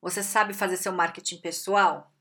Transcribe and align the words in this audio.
você 0.00 0.22
sabe 0.22 0.54
fazer 0.54 0.76
seu 0.76 0.92
marketing 0.92 1.40
pessoal? 1.40 2.12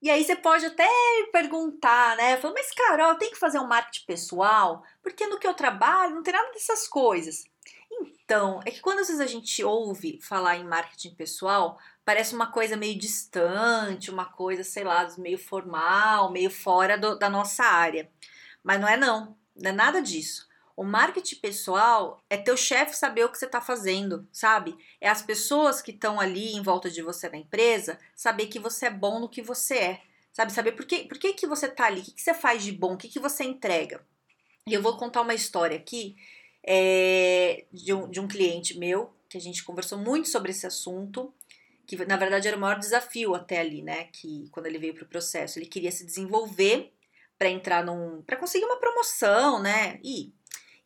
E 0.00 0.10
aí 0.10 0.24
você 0.24 0.36
pode 0.36 0.64
até 0.64 0.88
perguntar, 1.32 2.16
né? 2.16 2.36
Falar, 2.36 2.54
mas 2.54 2.70
Carol, 2.70 3.16
tem 3.16 3.30
que 3.30 3.38
fazer 3.38 3.58
um 3.58 3.66
marketing 3.66 4.06
pessoal? 4.06 4.84
Porque 5.02 5.26
no 5.26 5.38
que 5.38 5.46
eu 5.46 5.54
trabalho 5.54 6.14
não 6.14 6.22
tem 6.22 6.32
nada 6.32 6.52
dessas 6.52 6.86
coisas. 6.86 7.44
Então, 7.90 8.60
é 8.64 8.70
que 8.70 8.80
quando 8.80 9.00
às 9.00 9.08
vezes 9.08 9.20
a 9.20 9.26
gente 9.26 9.64
ouve 9.64 10.20
falar 10.22 10.56
em 10.56 10.64
marketing 10.64 11.14
pessoal, 11.14 11.78
parece 12.04 12.34
uma 12.34 12.52
coisa 12.52 12.76
meio 12.76 12.98
distante, 12.98 14.10
uma 14.10 14.26
coisa, 14.26 14.62
sei 14.62 14.84
lá, 14.84 15.06
meio 15.18 15.38
formal, 15.38 16.30
meio 16.30 16.50
fora 16.50 16.96
do, 16.96 17.18
da 17.18 17.28
nossa 17.28 17.64
área. 17.64 18.10
Mas 18.62 18.80
não 18.80 18.88
é 18.88 18.96
não, 18.96 19.36
não 19.56 19.70
é 19.70 19.72
nada 19.72 20.00
disso. 20.00 20.47
O 20.78 20.84
marketing 20.84 21.40
pessoal 21.40 22.22
é 22.30 22.36
teu 22.36 22.56
chefe 22.56 22.96
saber 22.96 23.24
o 23.24 23.28
que 23.28 23.36
você 23.36 23.46
está 23.46 23.60
fazendo, 23.60 24.28
sabe? 24.30 24.78
É 25.00 25.08
as 25.08 25.20
pessoas 25.20 25.82
que 25.82 25.90
estão 25.90 26.20
ali 26.20 26.52
em 26.52 26.62
volta 26.62 26.88
de 26.88 27.02
você 27.02 27.28
na 27.28 27.36
empresa 27.36 27.98
saber 28.14 28.46
que 28.46 28.60
você 28.60 28.86
é 28.86 28.90
bom 28.90 29.18
no 29.18 29.28
que 29.28 29.42
você 29.42 29.74
é, 29.74 30.02
sabe? 30.32 30.52
Saber 30.52 30.70
por 30.70 30.86
que, 30.86 31.00
por 31.06 31.18
que, 31.18 31.32
que 31.32 31.48
você 31.48 31.66
está 31.66 31.86
ali, 31.86 32.02
o 32.02 32.04
que, 32.04 32.12
que 32.12 32.22
você 32.22 32.32
faz 32.32 32.62
de 32.62 32.70
bom, 32.70 32.94
o 32.94 32.96
que, 32.96 33.08
que 33.08 33.18
você 33.18 33.42
entrega. 33.42 34.06
E 34.68 34.72
eu 34.72 34.80
vou 34.80 34.96
contar 34.96 35.22
uma 35.22 35.34
história 35.34 35.76
aqui 35.76 36.14
é, 36.62 37.64
de, 37.72 37.92
um, 37.92 38.08
de 38.08 38.20
um 38.20 38.28
cliente 38.28 38.78
meu, 38.78 39.12
que 39.28 39.36
a 39.36 39.40
gente 39.40 39.64
conversou 39.64 39.98
muito 39.98 40.28
sobre 40.28 40.52
esse 40.52 40.64
assunto, 40.64 41.34
que 41.88 41.96
na 42.06 42.16
verdade 42.16 42.46
era 42.46 42.56
o 42.56 42.60
maior 42.60 42.78
desafio 42.78 43.34
até 43.34 43.58
ali, 43.58 43.82
né? 43.82 44.04
Que 44.12 44.48
quando 44.52 44.66
ele 44.66 44.78
veio 44.78 44.94
para 44.94 45.02
o 45.02 45.08
processo, 45.08 45.58
ele 45.58 45.66
queria 45.66 45.90
se 45.90 46.06
desenvolver 46.06 46.92
para 47.36 47.48
entrar 47.48 47.84
num. 47.84 48.22
para 48.22 48.36
conseguir 48.36 48.64
uma 48.64 48.78
promoção, 48.78 49.60
né? 49.60 49.98
E 50.04 50.32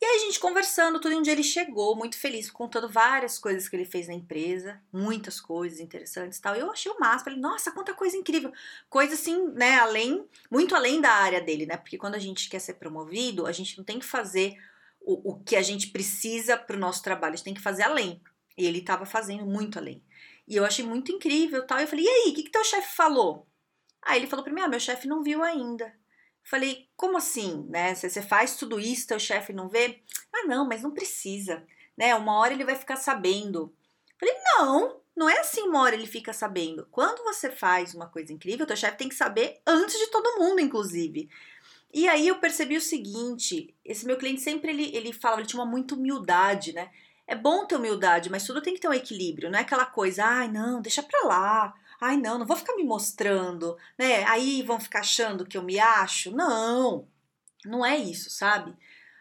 e 0.03 0.05
aí 0.05 0.17
a 0.17 0.19
gente 0.19 0.41
conversando, 0.41 0.98
tudo 0.98 1.17
um 1.17 1.22
dia 1.22 1.33
ele 1.33 1.45
chegou 1.45 1.95
muito 1.95 2.19
feliz, 2.19 2.50
contando 2.50 2.89
várias 2.89 3.39
coisas 3.39 3.69
que 3.69 3.77
ele 3.77 3.84
fez 3.84 4.08
na 4.08 4.14
empresa, 4.14 4.83
muitas 4.92 5.41
coisas 5.41 5.78
interessantes 5.78 6.39
e 6.39 6.42
tal. 6.42 6.56
Eu 6.56 6.72
achei 6.72 6.91
o 6.91 6.98
máximo, 6.98 7.27
falei, 7.27 7.39
nossa, 7.39 7.70
quanta 7.70 7.95
coisa 7.95 8.17
incrível. 8.17 8.53
Coisa 8.91 9.14
assim, 9.14 9.47
né, 9.53 9.77
além, 9.77 10.27
muito 10.50 10.75
além 10.75 11.00
da 11.00 11.08
área 11.08 11.41
dele, 11.41 11.67
né? 11.67 11.77
Porque 11.77 11.97
quando 11.97 12.17
a 12.17 12.19
gente 12.19 12.50
quer 12.50 12.58
ser 12.58 12.75
promovido, 12.75 13.47
a 13.47 13.53
gente 13.53 13.78
não 13.78 13.84
tem 13.84 14.00
que 14.00 14.05
fazer 14.05 14.56
o, 15.00 15.34
o 15.34 15.41
que 15.45 15.55
a 15.55 15.62
gente 15.62 15.86
precisa 15.91 16.56
para 16.56 16.75
o 16.77 16.80
nosso 16.80 17.00
trabalho, 17.00 17.34
a 17.34 17.36
gente 17.36 17.45
tem 17.45 17.55
que 17.55 17.61
fazer 17.61 17.84
além. 17.84 18.20
E 18.58 18.67
ele 18.67 18.78
estava 18.78 19.06
fazendo 19.06 19.47
muito 19.47 19.78
além. 19.78 20.03
E 20.48 20.56
eu 20.56 20.64
achei 20.64 20.84
muito 20.84 21.12
incrível 21.12 21.64
tal. 21.64 21.78
E 21.78 21.83
eu 21.83 21.86
falei, 21.86 22.06
e 22.06 22.08
aí, 22.08 22.30
o 22.33 22.34
que, 22.34 22.42
que 22.42 22.50
teu 22.50 22.64
chefe 22.64 22.92
falou? 22.97 23.47
Aí 24.03 24.19
ele 24.19 24.27
falou 24.27 24.45
para 24.45 24.53
mim, 24.53 24.62
ah, 24.62 24.69
meu 24.69 24.80
chefe 24.80 25.06
não 25.06 25.23
viu 25.23 25.45
ainda. 25.45 25.95
Falei, 26.45 26.89
como 26.97 27.17
assim, 27.17 27.67
né? 27.69 27.95
Você 27.95 28.21
faz 28.21 28.57
tudo 28.57 28.81
isso, 28.81 29.07
teu 29.07 29.19
chefe 29.19 29.53
não 29.53 29.69
vê? 29.69 30.01
Ah, 30.33 30.45
não, 30.47 30.67
mas 30.67 30.83
não 30.83 30.91
precisa, 30.91 31.65
né? 31.97 32.15
Uma 32.15 32.39
hora 32.39 32.53
ele 32.53 32.65
vai 32.65 32.77
ficar 32.77 32.97
sabendo. 32.97 33.73
Falei, 34.19 34.35
não, 34.57 35.01
não 35.17 35.29
é 35.29 35.39
assim 35.41 35.63
uma 35.63 35.81
hora 35.83 35.95
ele 35.95 36.07
fica 36.07 36.33
sabendo. 36.33 36.87
Quando 36.91 37.23
você 37.25 37.51
faz 37.51 37.95
uma 37.95 38.09
coisa 38.09 38.33
incrível, 38.33 38.67
teu 38.67 38.77
chefe 38.77 38.98
tem 38.98 39.09
que 39.09 39.15
saber 39.15 39.61
antes 39.67 39.98
de 39.98 40.07
todo 40.09 40.39
mundo, 40.39 40.61
inclusive. 40.61 41.29
E 41.93 42.09
aí 42.09 42.27
eu 42.27 42.39
percebi 42.39 42.77
o 42.77 42.81
seguinte, 42.81 43.74
esse 43.85 44.07
meu 44.07 44.17
cliente 44.17 44.41
sempre 44.41 44.70
ele, 44.70 44.97
ele 44.97 45.13
falava, 45.13 45.42
ele 45.42 45.48
tinha 45.48 45.63
uma 45.63 45.70
muita 45.70 45.95
humildade, 45.95 46.73
né? 46.73 46.91
É 47.27 47.36
bom 47.36 47.67
ter 47.67 47.77
humildade, 47.77 48.30
mas 48.30 48.45
tudo 48.45 48.63
tem 48.63 48.74
que 48.74 48.80
ter 48.80 48.89
um 48.89 48.95
equilíbrio, 48.95 49.51
não 49.51 49.59
é 49.59 49.63
aquela 49.63 49.86
coisa, 49.86 50.24
ai 50.24 50.48
não, 50.48 50.80
deixa 50.80 51.03
pra 51.03 51.27
lá, 51.27 51.74
Ai, 52.05 52.17
não, 52.17 52.36
não 52.36 52.45
vou 52.45 52.57
ficar 52.57 52.74
me 52.74 52.83
mostrando, 52.83 53.79
né? 53.96 54.24
Aí 54.24 54.61
vão 54.63 54.80
ficar 54.80 55.01
achando 55.01 55.46
que 55.46 55.57
eu 55.57 55.63
me 55.63 55.79
acho. 55.79 56.33
Não, 56.33 57.07
não 57.64 57.86
é 57.86 57.96
isso, 57.96 58.29
sabe? 58.29 58.77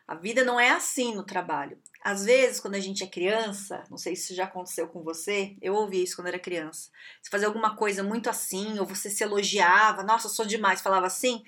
A 0.08 0.16
vida 0.16 0.44
não 0.44 0.60
é 0.60 0.72
assim 0.72 1.14
no 1.14 1.24
trabalho. 1.24 1.78
Às 2.04 2.26
vezes, 2.26 2.60
quando 2.60 2.74
a 2.74 2.80
gente 2.80 3.04
é 3.04 3.08
criança, 3.08 3.84
não 3.88 4.00
sei 4.00 4.16
se 4.16 4.24
isso 4.24 4.36
já 4.36 4.46
aconteceu 4.46 4.88
com 4.88 5.04
você, 5.04 5.56
eu 5.62 5.76
ouvi 5.76 6.02
isso 6.02 6.16
quando 6.16 6.30
era 6.30 6.40
criança. 6.40 6.90
Você 7.22 7.30
fazia 7.30 7.48
alguma 7.48 7.76
coisa 7.76 8.02
muito 8.02 8.32
assim, 8.32 8.80
ou 8.80 8.86
você 8.88 9.12
se 9.12 9.24
elogiava, 9.24 10.02
nossa, 10.02 10.28
sou 10.28 10.44
demais, 10.44 10.82
falava 10.82 11.06
assim, 11.06 11.44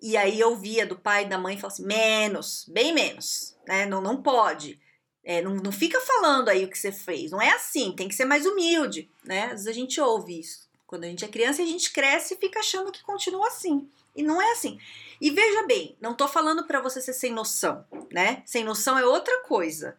e 0.00 0.16
aí 0.16 0.40
eu 0.40 0.48
ouvia 0.52 0.86
do 0.86 0.98
pai 0.98 1.24
e 1.24 1.28
da 1.28 1.36
mãe 1.36 1.58
falar 1.58 1.74
assim, 1.74 1.84
menos, 1.84 2.64
bem 2.66 2.94
menos, 2.94 3.54
né? 3.68 3.84
Não, 3.84 4.00
não 4.00 4.22
pode. 4.22 4.80
É, 5.24 5.40
não, 5.40 5.54
não 5.54 5.72
fica 5.72 6.00
falando 6.00 6.48
aí 6.48 6.64
o 6.64 6.68
que 6.68 6.78
você 6.78 6.90
fez. 6.90 7.30
Não 7.30 7.40
é 7.40 7.50
assim, 7.50 7.92
tem 7.92 8.08
que 8.08 8.14
ser 8.14 8.24
mais 8.24 8.44
humilde, 8.44 9.08
né? 9.24 9.44
Às 9.44 9.50
vezes 9.50 9.66
a 9.68 9.72
gente 9.72 10.00
ouve 10.00 10.40
isso. 10.40 10.68
Quando 10.86 11.04
a 11.04 11.08
gente 11.08 11.24
é 11.24 11.28
criança, 11.28 11.62
a 11.62 11.66
gente 11.66 11.92
cresce 11.92 12.34
e 12.34 12.36
fica 12.36 12.60
achando 12.60 12.92
que 12.92 13.02
continua 13.02 13.46
assim. 13.46 13.88
E 14.14 14.22
não 14.22 14.42
é 14.42 14.52
assim. 14.52 14.78
E 15.20 15.30
veja 15.30 15.66
bem, 15.66 15.96
não 16.00 16.14
tô 16.14 16.28
falando 16.28 16.64
para 16.64 16.80
você 16.80 17.00
ser 17.00 17.12
sem 17.12 17.32
noção, 17.32 17.84
né? 18.12 18.42
Sem 18.44 18.64
noção 18.64 18.98
é 18.98 19.06
outra 19.06 19.42
coisa. 19.44 19.96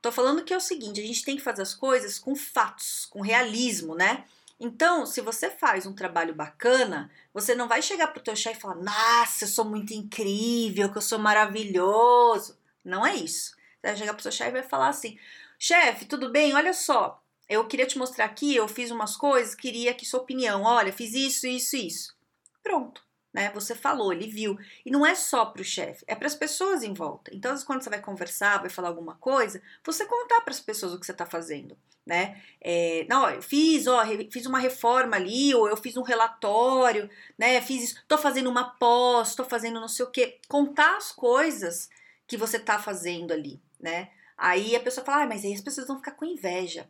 Tô 0.00 0.10
falando 0.10 0.42
que 0.42 0.52
é 0.52 0.56
o 0.56 0.60
seguinte, 0.60 1.00
a 1.00 1.06
gente 1.06 1.24
tem 1.24 1.36
que 1.36 1.42
fazer 1.42 1.62
as 1.62 1.74
coisas 1.74 2.18
com 2.18 2.34
fatos, 2.34 3.06
com 3.06 3.20
realismo, 3.20 3.94
né? 3.94 4.24
Então, 4.58 5.06
se 5.06 5.20
você 5.20 5.50
faz 5.50 5.86
um 5.86 5.92
trabalho 5.92 6.34
bacana, 6.34 7.10
você 7.32 7.54
não 7.54 7.68
vai 7.68 7.82
chegar 7.82 8.08
pro 8.08 8.22
teu 8.22 8.34
chefe 8.34 8.58
e 8.58 8.60
falar: 8.60 8.76
"Nossa, 8.76 9.44
eu 9.44 9.48
sou 9.48 9.64
muito 9.64 9.92
incrível, 9.92 10.90
que 10.90 10.98
eu 10.98 11.02
sou 11.02 11.18
maravilhoso". 11.18 12.56
Não 12.84 13.06
é 13.06 13.14
isso. 13.14 13.54
Vai 13.82 13.96
chegar 13.96 14.14
pro 14.14 14.22
seu 14.22 14.32
chefe 14.32 14.50
e 14.50 14.60
vai 14.60 14.62
falar 14.62 14.88
assim: 14.88 15.18
chefe, 15.58 16.04
tudo 16.04 16.30
bem? 16.30 16.54
Olha 16.54 16.72
só, 16.72 17.22
eu 17.48 17.66
queria 17.66 17.86
te 17.86 17.98
mostrar 17.98 18.26
aqui, 18.26 18.54
eu 18.54 18.68
fiz 18.68 18.90
umas 18.90 19.16
coisas, 19.16 19.54
queria 19.54 19.90
aqui 19.90 20.06
sua 20.06 20.20
opinião. 20.20 20.62
Olha, 20.62 20.92
fiz 20.92 21.14
isso, 21.14 21.46
isso, 21.46 21.76
isso. 21.76 22.16
Pronto. 22.62 23.02
Né? 23.32 23.50
Você 23.54 23.74
falou, 23.74 24.12
ele 24.12 24.26
viu. 24.26 24.58
E 24.84 24.90
não 24.90 25.06
é 25.06 25.14
só 25.14 25.46
para 25.46 25.62
o 25.62 25.64
chefe, 25.64 26.04
é 26.06 26.14
para 26.14 26.26
as 26.26 26.34
pessoas 26.34 26.82
em 26.82 26.92
volta. 26.92 27.34
Então, 27.34 27.56
quando 27.64 27.82
você 27.82 27.88
vai 27.88 28.00
conversar, 28.00 28.60
vai 28.60 28.68
falar 28.68 28.88
alguma 28.88 29.14
coisa, 29.14 29.62
você 29.82 30.04
contar 30.04 30.42
para 30.42 30.52
as 30.52 30.60
pessoas 30.60 30.92
o 30.92 31.00
que 31.00 31.06
você 31.06 31.12
está 31.12 31.24
fazendo, 31.24 31.76
né? 32.04 32.42
É, 32.60 33.06
não, 33.08 33.28
eu 33.30 33.40
fiz, 33.40 33.86
ó, 33.86 34.04
fiz 34.30 34.44
uma 34.44 34.58
reforma 34.58 35.16
ali, 35.16 35.54
ou 35.54 35.66
eu 35.66 35.76
fiz 35.78 35.96
um 35.96 36.02
relatório, 36.02 37.08
né? 37.38 37.60
Fiz 37.62 37.84
isso, 37.84 38.04
tô 38.06 38.18
fazendo 38.18 38.50
uma 38.50 38.64
pós, 38.76 39.34
tô 39.34 39.44
fazendo 39.44 39.80
não 39.80 39.88
sei 39.88 40.04
o 40.04 40.10
quê. 40.10 40.38
Contar 40.46 40.98
as 40.98 41.10
coisas 41.10 41.88
que 42.26 42.36
você 42.36 42.58
está 42.58 42.78
fazendo 42.78 43.32
ali, 43.32 43.60
né? 43.82 44.10
Aí 44.36 44.74
a 44.74 44.80
pessoa 44.80 45.04
fala, 45.04 45.24
ah, 45.24 45.26
mas 45.26 45.44
aí 45.44 45.52
as 45.52 45.60
pessoas 45.60 45.86
vão 45.86 45.98
ficar 45.98 46.12
com 46.12 46.24
inveja. 46.24 46.88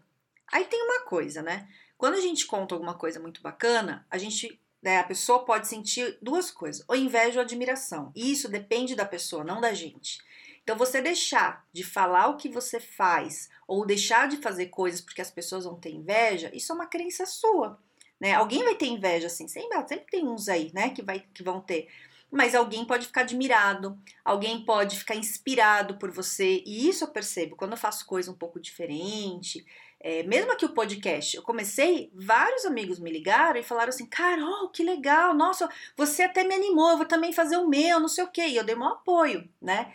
Aí 0.52 0.64
tem 0.64 0.82
uma 0.82 1.00
coisa, 1.06 1.42
né? 1.42 1.68
Quando 1.96 2.14
a 2.14 2.20
gente 2.20 2.46
conta 2.46 2.74
alguma 2.74 2.94
coisa 2.94 3.20
muito 3.20 3.40
bacana, 3.40 4.06
a 4.10 4.18
gente, 4.18 4.60
né, 4.82 4.98
a 4.98 5.04
pessoa 5.04 5.44
pode 5.44 5.68
sentir 5.68 6.18
duas 6.20 6.50
coisas, 6.50 6.84
ou 6.88 6.96
inveja 6.96 7.38
ou 7.38 7.44
admiração. 7.44 8.12
E 8.14 8.30
isso 8.30 8.48
depende 8.48 8.94
da 8.94 9.04
pessoa, 9.04 9.44
não 9.44 9.60
da 9.60 9.72
gente. 9.72 10.18
Então, 10.62 10.76
você 10.76 11.00
deixar 11.00 11.66
de 11.72 11.82
falar 11.82 12.28
o 12.28 12.36
que 12.36 12.48
você 12.48 12.78
faz 12.78 13.48
ou 13.66 13.84
deixar 13.84 14.28
de 14.28 14.36
fazer 14.36 14.66
coisas 14.66 15.00
porque 15.00 15.20
as 15.20 15.30
pessoas 15.30 15.64
vão 15.64 15.78
ter 15.78 15.90
inveja, 15.90 16.50
isso 16.54 16.72
é 16.72 16.74
uma 16.74 16.86
crença 16.86 17.26
sua. 17.26 17.78
Né? 18.20 18.34
Alguém 18.34 18.62
vai 18.62 18.76
ter 18.76 18.86
inveja, 18.86 19.26
assim, 19.26 19.48
sempre, 19.48 19.76
sempre 19.88 20.06
tem 20.10 20.26
uns 20.26 20.48
aí, 20.48 20.70
né, 20.72 20.90
que, 20.90 21.02
vai, 21.02 21.20
que 21.34 21.42
vão 21.42 21.60
ter 21.60 21.88
mas 22.32 22.54
alguém 22.54 22.82
pode 22.86 23.06
ficar 23.06 23.20
admirado, 23.20 23.98
alguém 24.24 24.64
pode 24.64 24.98
ficar 24.98 25.14
inspirado 25.14 25.98
por 25.98 26.10
você, 26.10 26.62
e 26.64 26.88
isso 26.88 27.04
eu 27.04 27.08
percebo 27.08 27.56
quando 27.56 27.72
eu 27.72 27.76
faço 27.76 28.06
coisa 28.06 28.30
um 28.30 28.34
pouco 28.34 28.58
diferente. 28.58 29.64
É, 30.00 30.22
mesmo 30.24 30.50
aqui 30.50 30.64
o 30.64 30.72
podcast, 30.72 31.36
eu 31.36 31.42
comecei, 31.42 32.10
vários 32.14 32.64
amigos 32.64 32.98
me 32.98 33.12
ligaram 33.12 33.60
e 33.60 33.62
falaram 33.62 33.90
assim: 33.90 34.06
Carol, 34.06 34.70
que 34.70 34.82
legal, 34.82 35.34
nossa, 35.34 35.68
você 35.94 36.22
até 36.22 36.42
me 36.42 36.54
animou, 36.54 36.96
vou 36.96 37.06
também 37.06 37.32
fazer 37.32 37.58
o 37.58 37.68
meu, 37.68 38.00
não 38.00 38.08
sei 38.08 38.24
o 38.24 38.30
que, 38.30 38.44
e 38.44 38.56
eu 38.56 38.64
dei 38.64 38.74
meu 38.74 38.88
apoio, 38.88 39.46
né? 39.60 39.92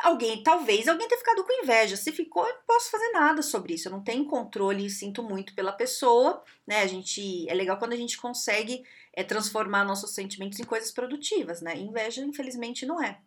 Alguém, 0.00 0.42
talvez 0.42 0.88
alguém 0.88 1.06
tenha 1.06 1.20
ficado 1.20 1.44
com 1.44 1.62
inveja. 1.62 1.96
Se 1.96 2.10
ficou, 2.10 2.44
eu 2.44 2.54
não 2.54 2.62
posso 2.66 2.90
fazer 2.90 3.12
nada 3.12 3.42
sobre 3.42 3.74
isso. 3.74 3.86
Eu 3.86 3.92
não 3.92 4.02
tenho 4.02 4.24
controle, 4.24 4.90
sinto 4.90 5.22
muito 5.22 5.54
pela 5.54 5.70
pessoa, 5.70 6.42
né? 6.66 6.82
A 6.82 6.86
gente 6.88 7.48
é 7.48 7.54
legal 7.54 7.78
quando 7.78 7.92
a 7.92 7.96
gente 7.96 8.18
consegue 8.18 8.82
é 9.14 9.22
transformar 9.22 9.84
nossos 9.84 10.12
sentimentos 10.12 10.58
em 10.58 10.64
coisas 10.64 10.90
produtivas, 10.90 11.60
né? 11.60 11.76
Inveja, 11.76 12.22
infelizmente, 12.22 12.84
não 12.84 13.02
é. 13.02 13.20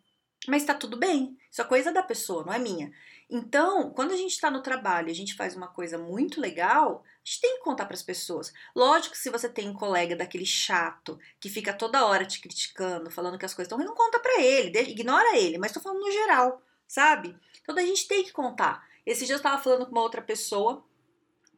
Mas 0.47 0.63
tá 0.63 0.73
tudo 0.73 0.97
bem. 0.97 1.37
Isso 1.49 1.61
é 1.61 1.65
coisa 1.65 1.91
da 1.91 2.03
pessoa, 2.03 2.45
não 2.45 2.53
é 2.53 2.59
minha. 2.59 2.91
Então, 3.29 3.89
quando 3.91 4.11
a 4.11 4.15
gente 4.15 4.31
está 4.31 4.49
no 4.49 4.61
trabalho 4.61 5.09
e 5.09 5.11
a 5.11 5.15
gente 5.15 5.35
faz 5.35 5.55
uma 5.55 5.67
coisa 5.67 5.97
muito 5.97 6.39
legal, 6.39 7.03
a 7.05 7.19
gente 7.23 7.41
tem 7.41 7.57
que 7.57 7.63
contar 7.63 7.85
para 7.85 7.95
as 7.95 8.03
pessoas. 8.03 8.53
Lógico 8.73 9.13
que 9.13 9.19
se 9.19 9.29
você 9.29 9.49
tem 9.49 9.67
um 9.67 9.73
colega 9.73 10.15
daquele 10.15 10.45
chato 10.45 11.19
que 11.39 11.49
fica 11.49 11.73
toda 11.73 12.05
hora 12.05 12.25
te 12.25 12.39
criticando, 12.39 13.11
falando 13.11 13.37
que 13.37 13.45
as 13.45 13.53
coisas 13.53 13.67
estão 13.67 13.77
ruins, 13.77 13.89
não 13.89 13.97
conta 13.97 14.19
para 14.19 14.41
ele, 14.41 14.79
ignora 14.79 15.37
ele, 15.37 15.57
mas 15.57 15.73
tô 15.73 15.81
falando 15.81 15.99
no 15.99 16.11
geral, 16.11 16.61
sabe? 16.87 17.35
Então 17.61 17.75
a 17.75 17.81
gente 17.81 18.07
tem 18.07 18.23
que 18.23 18.31
contar. 18.31 18.87
Esse 19.05 19.25
dia 19.25 19.35
eu 19.35 19.37
estava 19.37 19.61
falando 19.61 19.85
com 19.85 19.91
uma 19.91 20.01
outra 20.01 20.21
pessoa 20.21 20.85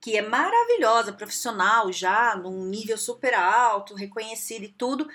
que 0.02 0.18
é 0.18 0.22
maravilhosa, 0.22 1.14
profissional 1.14 1.92
já, 1.92 2.36
num 2.36 2.66
nível 2.66 2.98
super 2.98 3.34
alto, 3.34 3.96
reconhecida 3.96 4.66
e 4.66 4.70
tudo. 4.70 5.08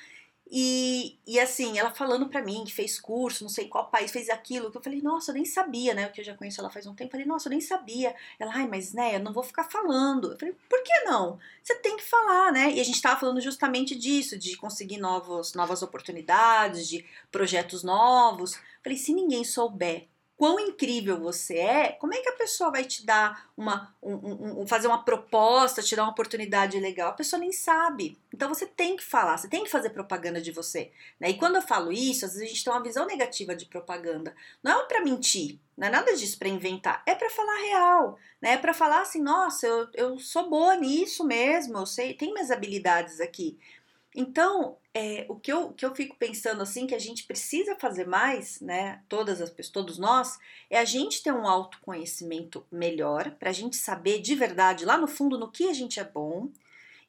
E, 0.50 1.18
e 1.26 1.40
assim, 1.40 1.78
ela 1.78 1.90
falando 1.90 2.28
pra 2.28 2.42
mim 2.42 2.64
que 2.64 2.72
fez 2.72 3.00
curso, 3.00 3.42
não 3.42 3.50
sei 3.50 3.66
qual 3.66 3.90
país, 3.90 4.12
fez 4.12 4.28
aquilo, 4.28 4.70
que 4.70 4.76
eu 4.76 4.82
falei, 4.82 5.00
nossa, 5.00 5.30
eu 5.30 5.34
nem 5.34 5.44
sabia, 5.44 5.94
né? 5.94 6.08
Que 6.10 6.20
eu 6.20 6.24
já 6.24 6.36
conheço 6.36 6.60
ela 6.60 6.70
faz 6.70 6.86
um 6.86 6.94
tempo. 6.94 7.08
Eu 7.08 7.12
falei, 7.12 7.26
nossa, 7.26 7.48
eu 7.48 7.50
nem 7.50 7.60
sabia. 7.60 8.14
Ela, 8.38 8.52
ai, 8.54 8.68
mas 8.68 8.92
né, 8.92 9.16
eu 9.16 9.20
não 9.20 9.32
vou 9.32 9.42
ficar 9.42 9.64
falando. 9.64 10.32
Eu 10.32 10.38
falei, 10.38 10.54
por 10.68 10.82
que 10.82 11.00
não? 11.04 11.38
Você 11.62 11.74
tem 11.76 11.96
que 11.96 12.04
falar, 12.04 12.52
né? 12.52 12.72
E 12.72 12.80
a 12.80 12.84
gente 12.84 13.00
tava 13.00 13.18
falando 13.18 13.40
justamente 13.40 13.96
disso, 13.96 14.38
de 14.38 14.56
conseguir 14.56 14.98
novos, 14.98 15.54
novas 15.54 15.82
oportunidades, 15.82 16.86
de 16.88 17.04
projetos 17.32 17.82
novos. 17.82 18.54
Eu 18.54 18.60
falei, 18.84 18.98
se 18.98 19.14
ninguém 19.14 19.44
souber 19.44 20.08
quão 20.36 20.58
incrível 20.58 21.18
você 21.18 21.58
é, 21.58 21.92
como 21.92 22.12
é 22.12 22.18
que 22.18 22.28
a 22.28 22.36
pessoa 22.36 22.70
vai 22.70 22.84
te 22.84 23.06
dar 23.06 23.50
uma, 23.56 23.94
um, 24.02 24.62
um, 24.62 24.66
fazer 24.66 24.88
uma 24.88 25.04
proposta, 25.04 25.82
te 25.82 25.94
dar 25.94 26.02
uma 26.02 26.12
oportunidade 26.12 26.78
legal? 26.80 27.10
A 27.10 27.14
pessoa 27.14 27.38
nem 27.38 27.52
sabe. 27.52 28.18
Então 28.32 28.48
você 28.48 28.66
tem 28.66 28.96
que 28.96 29.04
falar, 29.04 29.36
você 29.36 29.48
tem 29.48 29.64
que 29.64 29.70
fazer 29.70 29.90
propaganda 29.90 30.40
de 30.40 30.50
você. 30.50 30.90
Né? 31.20 31.30
E 31.30 31.38
quando 31.38 31.56
eu 31.56 31.62
falo 31.62 31.92
isso, 31.92 32.24
às 32.24 32.32
vezes 32.32 32.46
a 32.46 32.50
gente 32.52 32.64
tem 32.64 32.72
uma 32.72 32.82
visão 32.82 33.06
negativa 33.06 33.54
de 33.54 33.66
propaganda. 33.66 34.34
Não 34.62 34.80
é 34.82 34.84
para 34.86 35.04
mentir, 35.04 35.58
não 35.76 35.86
é 35.86 35.90
nada 35.90 36.14
disso 36.16 36.38
para 36.38 36.48
inventar, 36.48 37.02
é 37.06 37.14
para 37.14 37.30
falar 37.30 37.56
real, 37.56 38.18
né? 38.40 38.52
É 38.52 38.58
para 38.58 38.74
falar 38.74 39.02
assim, 39.02 39.20
nossa, 39.20 39.66
eu, 39.66 39.88
eu 39.94 40.18
sou 40.18 40.48
boa 40.48 40.76
nisso 40.76 41.24
mesmo, 41.24 41.78
eu 41.78 41.86
sei, 41.86 42.14
tenho 42.14 42.32
minhas 42.32 42.50
habilidades 42.50 43.20
aqui. 43.20 43.58
Então, 44.14 44.76
é, 44.94 45.26
o 45.28 45.34
que 45.34 45.52
eu, 45.52 45.72
que 45.72 45.84
eu 45.84 45.92
fico 45.92 46.14
pensando 46.16 46.62
assim, 46.62 46.86
que 46.86 46.94
a 46.94 47.00
gente 47.00 47.24
precisa 47.24 47.74
fazer 47.74 48.06
mais, 48.06 48.60
né? 48.60 49.02
Todas 49.08 49.40
as 49.40 49.50
pessoas, 49.50 49.72
todos 49.72 49.98
nós, 49.98 50.38
é 50.70 50.78
a 50.78 50.84
gente 50.84 51.20
ter 51.20 51.32
um 51.32 51.48
autoconhecimento 51.48 52.64
melhor, 52.70 53.32
para 53.32 53.50
a 53.50 53.52
gente 53.52 53.76
saber 53.76 54.20
de 54.20 54.36
verdade, 54.36 54.84
lá 54.84 54.96
no 54.96 55.08
fundo, 55.08 55.36
no 55.36 55.50
que 55.50 55.68
a 55.68 55.72
gente 55.72 55.98
é 55.98 56.04
bom 56.04 56.48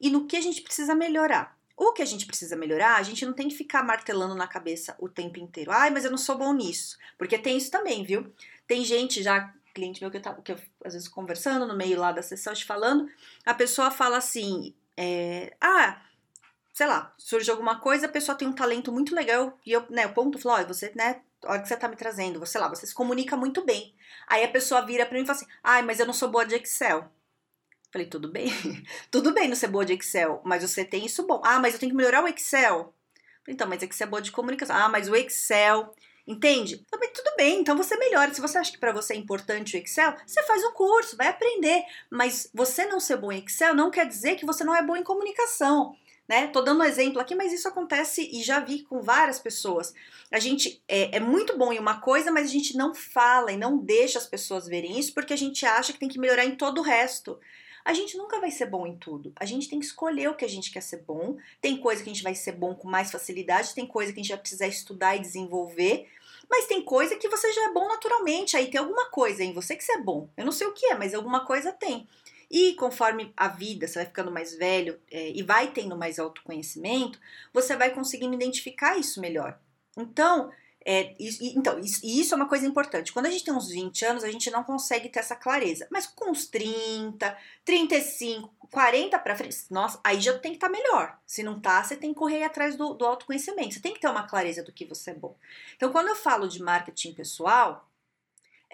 e 0.00 0.10
no 0.10 0.26
que 0.26 0.36
a 0.36 0.40
gente 0.40 0.62
precisa 0.62 0.96
melhorar. 0.96 1.56
O 1.76 1.92
que 1.92 2.02
a 2.02 2.06
gente 2.06 2.26
precisa 2.26 2.56
melhorar, 2.56 2.96
a 2.96 3.02
gente 3.02 3.24
não 3.24 3.34
tem 3.34 3.48
que 3.48 3.54
ficar 3.54 3.84
martelando 3.84 4.34
na 4.34 4.48
cabeça 4.48 4.96
o 4.98 5.08
tempo 5.08 5.38
inteiro. 5.38 5.70
Ai, 5.70 5.90
mas 5.90 6.04
eu 6.04 6.10
não 6.10 6.18
sou 6.18 6.36
bom 6.36 6.52
nisso. 6.52 6.98
Porque 7.16 7.38
tem 7.38 7.56
isso 7.56 7.70
também, 7.70 8.02
viu? 8.02 8.32
Tem 8.66 8.82
gente 8.82 9.22
já, 9.22 9.54
cliente 9.72 10.00
meu 10.00 10.10
que 10.10 10.16
eu, 10.16 10.22
tava, 10.22 10.42
que 10.42 10.52
eu 10.52 10.58
às 10.84 10.94
vezes 10.94 11.06
conversando 11.06 11.66
no 11.66 11.76
meio 11.76 12.00
lá 12.00 12.10
da 12.10 12.22
sessão, 12.22 12.54
te 12.54 12.64
falando, 12.64 13.08
a 13.44 13.54
pessoa 13.54 13.90
fala 13.90 14.16
assim: 14.16 14.74
é, 14.96 15.54
ah 15.60 16.00
sei 16.76 16.86
lá, 16.86 17.14
surge 17.16 17.50
alguma 17.50 17.80
coisa, 17.80 18.04
a 18.04 18.08
pessoa 18.08 18.36
tem 18.36 18.46
um 18.46 18.52
talento 18.52 18.92
muito 18.92 19.14
legal 19.14 19.58
e 19.64 19.72
eu, 19.72 19.86
né, 19.88 20.04
o 20.06 20.12
ponto 20.12 20.38
falo, 20.38 20.56
olha, 20.56 20.66
você, 20.66 20.92
né, 20.94 21.22
a 21.42 21.52
hora 21.52 21.62
que 21.62 21.68
você 21.68 21.74
tá 21.76 21.88
me 21.88 21.96
trazendo, 21.96 22.38
você 22.38 22.58
lá, 22.58 22.68
você 22.68 22.86
se 22.86 22.94
comunica 22.94 23.34
muito 23.34 23.64
bem. 23.64 23.94
Aí 24.28 24.44
a 24.44 24.48
pessoa 24.48 24.82
vira 24.84 25.06
para 25.06 25.16
mim 25.16 25.22
e 25.24 25.26
fala 25.26 25.38
assim: 25.38 25.48
"Ai, 25.62 25.80
mas 25.82 26.00
eu 26.00 26.06
não 26.06 26.12
sou 26.12 26.28
boa 26.28 26.44
de 26.44 26.54
Excel". 26.56 27.10
Falei: 27.92 28.08
"Tudo 28.08 28.30
bem. 28.30 28.48
Tudo 29.10 29.32
bem 29.32 29.48
não 29.48 29.56
ser 29.56 29.68
boa 29.68 29.84
de 29.86 29.94
Excel, 29.94 30.42
mas 30.44 30.62
você 30.62 30.84
tem 30.84 31.06
isso 31.06 31.26
bom. 31.26 31.40
Ah, 31.44 31.58
mas 31.60 31.74
eu 31.74 31.80
tenho 31.80 31.92
que 31.92 31.96
melhorar 31.96 32.24
o 32.24 32.28
Excel". 32.28 32.94
Falei, 33.44 33.54
então, 33.54 33.68
mas 33.68 33.82
é 33.82 33.86
que 33.86 33.94
você 33.96 34.04
é 34.04 34.06
boa 34.06 34.22
de 34.22 34.32
comunicação. 34.32 34.76
Ah, 34.76 34.88
mas 34.88 35.08
o 35.08 35.16
Excel 35.16 35.94
Entende? 36.26 36.84
Também 36.90 37.12
tudo 37.12 37.32
bem, 37.36 37.60
então 37.60 37.76
você 37.76 37.96
melhora. 37.96 38.34
Se 38.34 38.40
você 38.40 38.58
acha 38.58 38.72
que 38.72 38.78
para 38.78 38.92
você 38.92 39.14
é 39.14 39.16
importante 39.16 39.76
o 39.76 39.80
Excel, 39.80 40.12
você 40.26 40.42
faz 40.42 40.64
um 40.64 40.72
curso, 40.72 41.16
vai 41.16 41.28
aprender. 41.28 41.84
Mas 42.10 42.50
você 42.52 42.84
não 42.86 42.98
ser 42.98 43.16
bom 43.18 43.30
em 43.30 43.44
Excel 43.44 43.74
não 43.76 43.92
quer 43.92 44.06
dizer 44.06 44.34
que 44.36 44.44
você 44.44 44.64
não 44.64 44.74
é 44.74 44.82
bom 44.82 44.96
em 44.96 45.04
comunicação 45.04 45.94
né? 46.28 46.48
Tô 46.48 46.60
dando 46.60 46.80
um 46.80 46.84
exemplo 46.84 47.20
aqui, 47.20 47.34
mas 47.34 47.52
isso 47.52 47.68
acontece 47.68 48.28
e 48.32 48.42
já 48.42 48.60
vi 48.60 48.82
com 48.82 49.00
várias 49.00 49.38
pessoas. 49.38 49.94
A 50.30 50.38
gente 50.38 50.82
é, 50.88 51.16
é, 51.16 51.20
muito 51.20 51.56
bom 51.56 51.72
em 51.72 51.78
uma 51.78 52.00
coisa, 52.00 52.32
mas 52.32 52.46
a 52.46 52.52
gente 52.52 52.76
não 52.76 52.94
fala 52.94 53.52
e 53.52 53.56
não 53.56 53.78
deixa 53.78 54.18
as 54.18 54.26
pessoas 54.26 54.66
verem 54.66 54.98
isso 54.98 55.14
porque 55.14 55.32
a 55.32 55.38
gente 55.38 55.64
acha 55.64 55.92
que 55.92 55.98
tem 55.98 56.08
que 56.08 56.18
melhorar 56.18 56.44
em 56.44 56.56
todo 56.56 56.78
o 56.78 56.82
resto. 56.82 57.38
A 57.84 57.94
gente 57.94 58.18
nunca 58.18 58.40
vai 58.40 58.50
ser 58.50 58.66
bom 58.66 58.84
em 58.84 58.96
tudo. 58.96 59.32
A 59.36 59.44
gente 59.44 59.68
tem 59.68 59.78
que 59.78 59.86
escolher 59.86 60.28
o 60.28 60.34
que 60.34 60.44
a 60.44 60.48
gente 60.48 60.72
quer 60.72 60.80
ser 60.80 61.02
bom. 61.02 61.36
Tem 61.60 61.76
coisa 61.76 62.02
que 62.02 62.10
a 62.10 62.12
gente 62.12 62.24
vai 62.24 62.34
ser 62.34 62.50
bom 62.50 62.74
com 62.74 62.88
mais 62.88 63.12
facilidade, 63.12 63.74
tem 63.76 63.86
coisa 63.86 64.12
que 64.12 64.18
a 64.18 64.22
gente 64.22 64.32
vai 64.32 64.40
precisar 64.40 64.66
estudar 64.66 65.14
e 65.14 65.20
desenvolver. 65.20 66.08
Mas 66.50 66.66
tem 66.66 66.82
coisa 66.82 67.14
que 67.14 67.28
você 67.28 67.52
já 67.52 67.66
é 67.66 67.72
bom 67.72 67.86
naturalmente. 67.86 68.56
Aí 68.56 68.68
tem 68.68 68.80
alguma 68.80 69.08
coisa 69.10 69.44
em 69.44 69.52
você 69.52 69.76
que 69.76 69.84
você 69.84 69.92
é 69.92 70.00
bom. 70.00 70.28
Eu 70.36 70.44
não 70.44 70.50
sei 70.50 70.66
o 70.66 70.72
que 70.72 70.86
é, 70.86 70.96
mas 70.96 71.14
alguma 71.14 71.46
coisa 71.46 71.70
tem. 71.70 72.08
E 72.50 72.74
conforme 72.74 73.32
a 73.36 73.48
vida, 73.48 73.86
você 73.86 73.98
vai 73.98 74.06
ficando 74.06 74.30
mais 74.30 74.54
velho 74.54 75.00
é, 75.10 75.30
e 75.30 75.42
vai 75.42 75.72
tendo 75.72 75.96
mais 75.96 76.18
autoconhecimento, 76.18 77.18
você 77.52 77.76
vai 77.76 77.90
conseguindo 77.90 78.34
identificar 78.34 78.96
isso 78.96 79.20
melhor. 79.20 79.58
Então, 79.96 80.50
é, 80.88 81.16
isso, 81.18 81.42
então, 81.42 81.80
isso, 81.80 82.00
isso 82.04 82.32
é 82.32 82.36
uma 82.36 82.48
coisa 82.48 82.64
importante. 82.64 83.12
Quando 83.12 83.26
a 83.26 83.30
gente 83.30 83.44
tem 83.44 83.52
uns 83.52 83.68
20 83.70 84.04
anos, 84.04 84.22
a 84.22 84.30
gente 84.30 84.48
não 84.52 84.62
consegue 84.62 85.08
ter 85.08 85.18
essa 85.18 85.34
clareza. 85.34 85.88
Mas 85.90 86.06
com 86.06 86.30
uns 86.30 86.46
30, 86.46 87.36
35, 87.64 88.68
40 88.70 89.18
para 89.18 89.34
frente, 89.34 89.56
nossa, 89.68 89.98
aí 90.04 90.20
já 90.20 90.38
tem 90.38 90.52
que 90.52 90.58
estar 90.58 90.68
tá 90.68 90.72
melhor. 90.72 91.18
Se 91.26 91.42
não 91.42 91.58
tá, 91.58 91.82
você 91.82 91.96
tem 91.96 92.12
que 92.12 92.18
correr 92.20 92.44
atrás 92.44 92.76
do, 92.76 92.94
do 92.94 93.04
autoconhecimento. 93.04 93.74
Você 93.74 93.80
tem 93.80 93.94
que 93.94 94.00
ter 94.00 94.08
uma 94.08 94.28
clareza 94.28 94.62
do 94.62 94.72
que 94.72 94.84
você 94.84 95.10
é 95.10 95.14
bom. 95.14 95.36
Então, 95.74 95.90
quando 95.90 96.06
eu 96.06 96.14
falo 96.14 96.46
de 96.46 96.62
marketing 96.62 97.14
pessoal, 97.14 97.88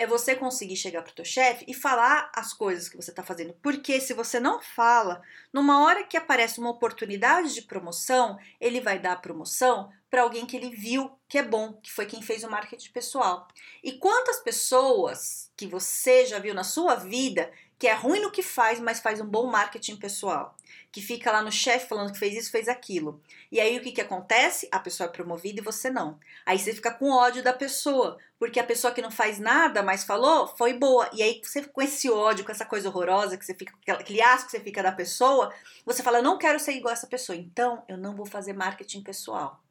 é 0.03 0.07
você 0.07 0.35
conseguir 0.35 0.77
chegar 0.77 1.03
pro 1.03 1.13
teu 1.13 1.25
chefe 1.25 1.65
e 1.69 1.73
falar 1.73 2.31
as 2.35 2.53
coisas 2.53 2.89
que 2.89 2.97
você 2.97 3.11
está 3.11 3.23
fazendo. 3.23 3.55
Porque 3.63 4.01
se 4.01 4.13
você 4.13 4.41
não 4.41 4.61
fala, 4.61 5.23
numa 5.53 5.85
hora 5.85 6.03
que 6.03 6.17
aparece 6.17 6.59
uma 6.59 6.71
oportunidade 6.71 7.55
de 7.55 7.63
promoção, 7.63 8.37
ele 8.61 8.81
vai 8.81 8.99
dar 8.99 9.13
a 9.13 9.17
promoção 9.17 9.91
para 10.11 10.23
alguém 10.23 10.45
que 10.45 10.57
ele 10.57 10.71
viu 10.71 11.11
que 11.29 11.39
é 11.39 11.43
bom, 11.43 11.75
que 11.75 11.91
foi 11.91 12.05
quem 12.05 12.21
fez 12.21 12.43
o 12.43 12.51
marketing 12.51 12.91
pessoal. 12.91 13.47
E 13.83 13.93
quantas 13.93 14.41
pessoas 14.41 15.51
que 15.57 15.67
você 15.67 16.27
já 16.27 16.39
viu 16.41 16.53
na 16.53 16.65
sua 16.65 16.97
vida 16.97 17.51
que 17.83 17.89
é 17.89 17.95
ruim 17.95 18.21
no 18.21 18.31
que 18.31 18.45
faz, 18.45 18.79
mas 18.79 19.01
faz 19.01 19.21
um 19.21 19.27
bom 19.27 19.49
marketing 19.49 19.97
pessoal? 19.97 20.57
que 20.93 21.01
fica 21.01 21.33
lá 21.33 21.43
no 21.43 21.51
chefe 21.51 21.89
falando 21.89 22.13
que 22.13 22.19
fez 22.19 22.37
isso, 22.37 22.51
fez 22.51 22.69
aquilo. 22.69 23.21
E 23.51 23.59
aí 23.59 23.79
o 23.79 23.83
que, 23.83 23.93
que 23.93 24.01
acontece? 24.01 24.69
A 24.71 24.79
pessoa 24.79 25.09
é 25.09 25.11
promovida 25.11 25.61
e 25.61 25.65
você 25.65 25.89
não. 25.89 26.21
Aí 26.45 26.59
você 26.59 26.75
fica 26.75 26.93
com 26.93 27.11
ódio 27.11 27.43
da 27.43 27.55
pessoa, 27.55 28.19
porque 28.39 28.61
a 28.61 28.65
pessoa 28.65 28.93
que 28.93 29.01
não 29.01 29.11
faz 29.11 29.39
nada, 29.39 29.83
mas 29.83 30.05
falou, 30.05 30.47
foi 30.47 30.75
boa. 30.75 31.09
E 31.15 31.23
aí 31.23 31.41
você 31.43 31.65
com 31.65 31.81
esse 31.81 32.11
ódio, 32.11 32.45
com 32.45 32.53
essa 32.53 32.67
coisa 32.67 32.91
horrorosa 32.91 33.39
que 33.39 33.45
você 33.45 33.55
fica, 33.55 33.73
aquele 33.89 34.21
asco 34.21 34.51
que 34.51 34.53
você 34.53 34.61
fica 34.61 34.83
da 34.83 34.93
pessoa, 34.93 35.51
você 35.85 36.03
fala, 36.03 36.19
eu 36.19 36.23
não 36.23 36.37
quero 36.37 36.61
ser 36.61 36.73
igual 36.73 36.93
essa 36.93 37.07
pessoa, 37.07 37.35
então 37.35 37.83
eu 37.89 37.97
não 37.97 38.15
vou 38.15 38.27
fazer 38.27 38.53
marketing 38.53 39.03
pessoal. 39.03 39.63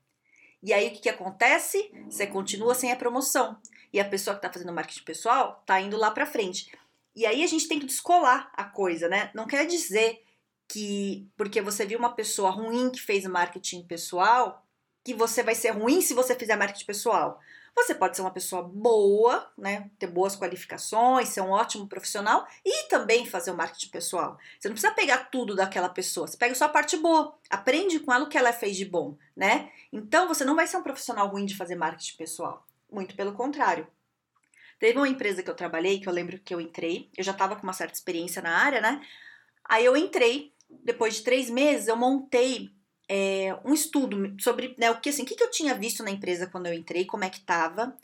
E 0.64 0.74
aí 0.74 0.88
o 0.88 0.92
que, 0.92 1.02
que 1.02 1.10
acontece? 1.10 1.92
Você 2.10 2.26
continua 2.26 2.74
sem 2.74 2.92
a 2.92 2.96
promoção. 2.96 3.58
E 3.94 4.00
a 4.00 4.06
pessoa 4.06 4.36
que 4.36 4.40
está 4.40 4.52
fazendo 4.52 4.74
marketing 4.74 5.04
pessoal 5.04 5.60
está 5.62 5.80
indo 5.80 5.98
lá 5.98 6.10
para 6.10 6.26
frente. 6.26 6.72
E 7.16 7.26
aí 7.26 7.44
a 7.44 7.48
gente 7.48 7.68
tem 7.68 7.80
que 7.80 7.86
descolar 7.86 8.52
a 8.54 8.64
coisa, 8.64 9.08
né? 9.08 9.32
Não 9.34 9.46
quer 9.46 9.66
dizer 9.66 10.24
que 10.68 11.30
porque 11.36 11.62
você 11.62 11.86
viu 11.86 12.00
uma 12.00 12.16
pessoa 12.16 12.50
ruim 12.50 12.90
que 12.90 13.02
fez 13.02 13.26
marketing 13.26 13.84
pessoal, 13.84 14.66
que 15.04 15.14
você 15.14 15.44
vai 15.44 15.56
ser 15.56 15.72
ruim 15.72 16.02
se 16.02 16.14
você 16.14 16.36
fizer 16.36 16.56
marketing 16.56 16.86
pessoal. 16.86 17.40
Você 17.76 17.96
pode 17.96 18.16
ser 18.16 18.22
uma 18.22 18.32
pessoa 18.32 18.64
boa, 18.64 19.50
né, 19.58 19.90
ter 19.98 20.08
boas 20.08 20.36
qualificações, 20.36 21.30
ser 21.30 21.42
um 21.42 21.52
ótimo 21.52 21.88
profissional 21.88 22.46
e 22.66 22.88
também 22.90 23.26
fazer 23.26 23.52
o 23.52 23.56
marketing 23.56 23.90
pessoal. 23.90 24.38
Você 24.60 24.68
não 24.68 24.74
precisa 24.74 24.94
pegar 24.94 25.30
tudo 25.30 25.56
daquela 25.56 25.88
pessoa, 25.88 26.28
você 26.28 26.38
pega 26.38 26.54
só 26.54 26.66
a 26.66 26.70
parte 26.70 26.98
boa, 26.98 27.34
aprende 27.50 28.00
com 28.00 28.14
ela 28.14 28.26
o 28.26 28.30
que 28.30 28.38
ela 28.38 28.52
fez 28.52 28.76
de 28.76 28.86
bom, 28.86 29.18
né? 29.36 29.72
Então 29.92 30.28
você 30.28 30.44
não 30.44 30.56
vai 30.56 30.68
ser 30.68 30.78
um 30.78 30.84
profissional 30.84 31.28
ruim 31.28 31.46
de 31.46 31.56
fazer 31.56 31.76
marketing 31.76 32.18
pessoal, 32.18 32.66
muito 32.92 33.16
pelo 33.16 33.34
contrário. 33.34 33.88
Teve 34.82 34.98
uma 34.98 35.08
empresa 35.08 35.44
que 35.44 35.50
eu 35.50 35.54
trabalhei, 35.54 36.00
que 36.00 36.10
eu 36.10 36.12
lembro 36.12 36.40
que 36.40 36.52
eu 36.52 36.60
entrei, 36.60 37.08
eu 37.16 37.24
já 37.24 37.34
estava 37.34 37.56
com 37.56 37.62
uma 37.62 37.72
certa 37.72 37.94
experiência 37.94 38.42
na 38.42 38.58
área, 38.58 38.82
né? 38.82 39.00
Aí 39.64 39.86
eu 39.86 39.96
entrei 39.96 40.52
depois 40.68 41.18
de 41.18 41.22
três 41.22 41.52
meses, 41.52 41.88
eu 41.88 41.96
montei 41.96 42.72
é, 43.08 43.56
um 43.64 43.76
estudo 43.76 44.36
sobre 44.42 44.74
né, 44.80 44.90
o 44.90 45.00
que 45.00 45.10
assim, 45.10 45.22
o 45.22 45.26
que, 45.28 45.42
eu 45.42 45.52
tinha 45.52 45.76
visto 45.76 46.04
na 46.04 46.10
empresa 46.10 46.48
quando 46.48 46.66
eu 46.66 46.74
entrei, 46.74 47.06
como 47.06 47.24
é 47.24 47.30
que 47.30 47.38
estava, 47.38 47.96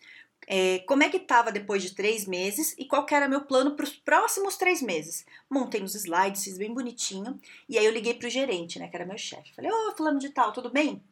é, 0.45 0.77
como 0.85 1.01
é 1.01 1.09
que 1.09 1.17
estava 1.17 1.51
depois 1.51 1.81
de 1.81 1.95
três 1.95 2.27
meses 2.27 2.75
e 2.77 2.85
qual 2.85 3.07
era 3.09 3.27
meu 3.27 3.41
plano 3.41 3.75
para 3.75 3.83
os 3.83 3.95
próximos 3.95 4.55
três 4.55 4.79
meses. 4.79 5.25
Montei 5.49 5.81
nos 5.81 5.95
slides, 5.95 6.43
fiz 6.43 6.59
bem 6.59 6.71
bonitinho, 6.71 7.41
e 7.67 7.79
aí 7.79 7.85
eu 7.85 7.91
liguei 7.91 8.13
para 8.13 8.27
o 8.27 8.29
gerente, 8.29 8.77
né, 8.77 8.87
que 8.87 8.95
era 8.95 9.03
meu 9.03 9.17
chefe. 9.17 9.51
Falei, 9.55 9.71
ô, 9.71 9.89
oh, 9.89 9.95
fulano 9.97 10.19
de 10.19 10.29
tal, 10.29 10.53
tudo 10.53 10.69
bem? 10.69 11.03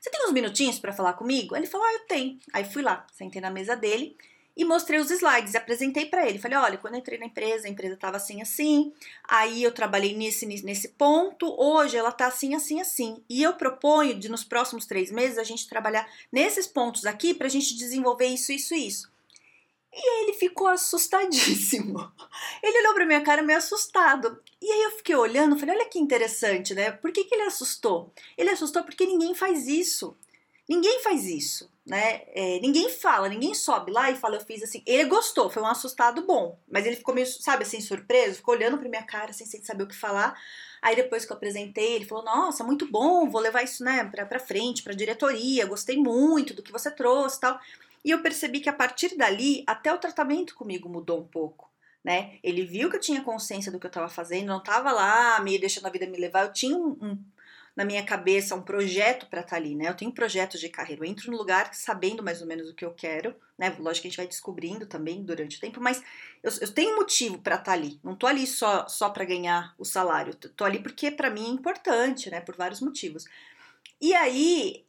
Você 0.00 0.08
tem 0.08 0.24
uns 0.24 0.32
minutinhos 0.32 0.78
para 0.78 0.92
falar 0.92 1.14
comigo? 1.14 1.56
Ele 1.56 1.66
falou, 1.66 1.84
ah, 1.84 1.94
eu 1.94 2.06
tenho. 2.06 2.38
Aí 2.52 2.64
fui 2.64 2.82
lá, 2.82 3.04
sentei 3.12 3.40
na 3.40 3.50
mesa 3.50 3.74
dele 3.74 4.16
e 4.56 4.64
mostrei 4.64 5.00
os 5.00 5.10
slides, 5.10 5.54
apresentei 5.54 6.06
para 6.06 6.28
ele. 6.28 6.38
Falei: 6.38 6.58
olha, 6.58 6.78
quando 6.78 6.94
eu 6.94 7.00
entrei 7.00 7.18
na 7.18 7.26
empresa, 7.26 7.66
a 7.66 7.70
empresa 7.70 7.94
estava 7.94 8.16
assim, 8.16 8.40
assim. 8.40 8.92
Aí 9.28 9.62
eu 9.62 9.72
trabalhei 9.72 10.16
nesse, 10.16 10.46
nesse 10.46 10.88
ponto. 10.90 11.54
Hoje 11.58 11.96
ela 11.96 12.10
está 12.10 12.26
assim, 12.26 12.54
assim, 12.54 12.80
assim. 12.80 13.22
E 13.28 13.42
eu 13.42 13.54
proponho 13.54 14.14
de 14.14 14.28
nos 14.28 14.44
próximos 14.44 14.86
três 14.86 15.10
meses 15.10 15.38
a 15.38 15.44
gente 15.44 15.68
trabalhar 15.68 16.08
nesses 16.30 16.66
pontos 16.66 17.04
aqui 17.04 17.34
para 17.34 17.46
a 17.46 17.50
gente 17.50 17.76
desenvolver 17.76 18.26
isso, 18.26 18.52
isso, 18.52 18.74
isso. 18.74 19.12
E 19.96 20.22
ele 20.22 20.32
ficou 20.32 20.66
assustadíssimo. 20.66 22.12
Ele 22.60 22.80
olhou 22.80 22.94
para 22.94 23.06
minha 23.06 23.20
cara 23.20 23.42
meio 23.42 23.58
assustado. 23.58 24.42
E 24.60 24.68
aí 24.68 24.82
eu 24.82 24.90
fiquei 24.92 25.14
olhando, 25.14 25.56
falei: 25.56 25.76
olha 25.76 25.88
que 25.88 26.00
interessante, 26.00 26.74
né? 26.74 26.90
Por 26.90 27.12
que, 27.12 27.24
que 27.24 27.34
ele 27.34 27.44
assustou? 27.44 28.12
Ele 28.36 28.50
assustou 28.50 28.82
porque 28.82 29.06
ninguém 29.06 29.34
faz 29.34 29.68
isso. 29.68 30.16
Ninguém 30.68 31.02
faz 31.02 31.26
isso, 31.26 31.70
né? 31.86 32.22
É, 32.28 32.58
ninguém 32.60 32.88
fala, 32.88 33.28
ninguém 33.28 33.54
sobe 33.54 33.92
lá 33.92 34.10
e 34.10 34.16
fala, 34.16 34.36
eu 34.36 34.40
fiz 34.40 34.62
assim. 34.62 34.82
Ele 34.86 35.04
gostou, 35.04 35.50
foi 35.50 35.62
um 35.62 35.66
assustado 35.66 36.24
bom, 36.26 36.58
mas 36.66 36.86
ele 36.86 36.96
ficou 36.96 37.14
meio, 37.14 37.26
sabe, 37.26 37.64
assim, 37.64 37.80
surpreso, 37.80 38.36
ficou 38.36 38.54
olhando 38.54 38.78
pra 38.78 38.88
minha 38.88 39.02
cara, 39.02 39.30
assim, 39.30 39.44
sem 39.44 39.62
saber 39.62 39.84
o 39.84 39.88
que 39.88 39.94
falar. 39.94 40.34
Aí 40.80 40.96
depois 40.96 41.24
que 41.24 41.32
eu 41.32 41.36
apresentei, 41.36 41.94
ele 41.94 42.06
falou: 42.06 42.24
Nossa, 42.24 42.64
muito 42.64 42.90
bom, 42.90 43.28
vou 43.28 43.40
levar 43.40 43.62
isso, 43.62 43.84
né, 43.84 44.04
pra, 44.04 44.24
pra 44.24 44.38
frente, 44.38 44.82
pra 44.82 44.94
diretoria, 44.94 45.66
gostei 45.66 45.96
muito 45.96 46.54
do 46.54 46.62
que 46.62 46.72
você 46.72 46.90
trouxe 46.90 47.40
tal. 47.40 47.58
E 48.04 48.10
eu 48.10 48.20
percebi 48.20 48.60
que 48.60 48.68
a 48.68 48.72
partir 48.72 49.16
dali, 49.16 49.64
até 49.66 49.92
o 49.92 49.98
tratamento 49.98 50.54
comigo 50.54 50.88
mudou 50.88 51.20
um 51.20 51.26
pouco. 51.26 51.70
Né? 52.04 52.38
Ele 52.42 52.66
viu 52.66 52.90
que 52.90 52.96
eu 52.96 53.00
tinha 53.00 53.22
consciência 53.22 53.72
do 53.72 53.80
que 53.80 53.86
eu 53.86 53.88
estava 53.88 54.10
fazendo, 54.10 54.48
não 54.48 54.58
estava 54.58 54.92
lá 54.92 55.40
me 55.40 55.58
deixando 55.58 55.86
a 55.86 55.90
vida 55.90 56.06
me 56.06 56.18
levar. 56.18 56.44
Eu 56.44 56.52
tinha 56.52 56.76
um, 56.76 56.90
um, 57.00 57.18
na 57.76 57.84
minha 57.84 58.04
cabeça 58.04 58.54
um 58.54 58.62
projeto 58.62 59.26
para 59.26 59.40
estar 59.40 59.50
tá 59.50 59.56
ali, 59.56 59.74
né? 59.74 59.88
Eu 59.88 59.96
tenho 59.96 60.12
projetos 60.12 60.60
de 60.60 60.68
carreira. 60.68 61.02
Eu 61.04 61.10
entro 61.10 61.30
no 61.30 61.36
lugar 61.36 61.74
sabendo 61.74 62.22
mais 62.22 62.40
ou 62.40 62.46
menos 62.46 62.70
o 62.70 62.74
que 62.74 62.84
eu 62.84 62.92
quero, 62.92 63.34
né? 63.58 63.74
Lógico 63.78 64.02
que 64.02 64.08
a 64.08 64.10
gente 64.10 64.16
vai 64.16 64.26
descobrindo 64.26 64.86
também 64.86 65.24
durante 65.24 65.56
o 65.56 65.60
tempo, 65.60 65.80
mas 65.80 66.02
eu, 66.42 66.52
eu 66.60 66.72
tenho 66.72 66.96
motivo 66.96 67.38
para 67.38 67.56
estar 67.56 67.64
tá 67.64 67.72
ali. 67.72 67.98
Não 68.02 68.14
tô 68.14 68.26
ali 68.26 68.46
só 68.46 68.86
só 68.86 69.10
para 69.10 69.24
ganhar 69.24 69.74
o 69.78 69.84
salário. 69.84 70.34
Tô 70.34 70.64
ali 70.64 70.78
porque 70.80 71.10
para 71.10 71.30
mim 71.30 71.46
é 71.46 71.50
importante, 71.50 72.30
né? 72.30 72.40
Por 72.40 72.56
vários 72.56 72.80
motivos. 72.80 73.24
E 74.00 74.12
aí, 74.12 74.84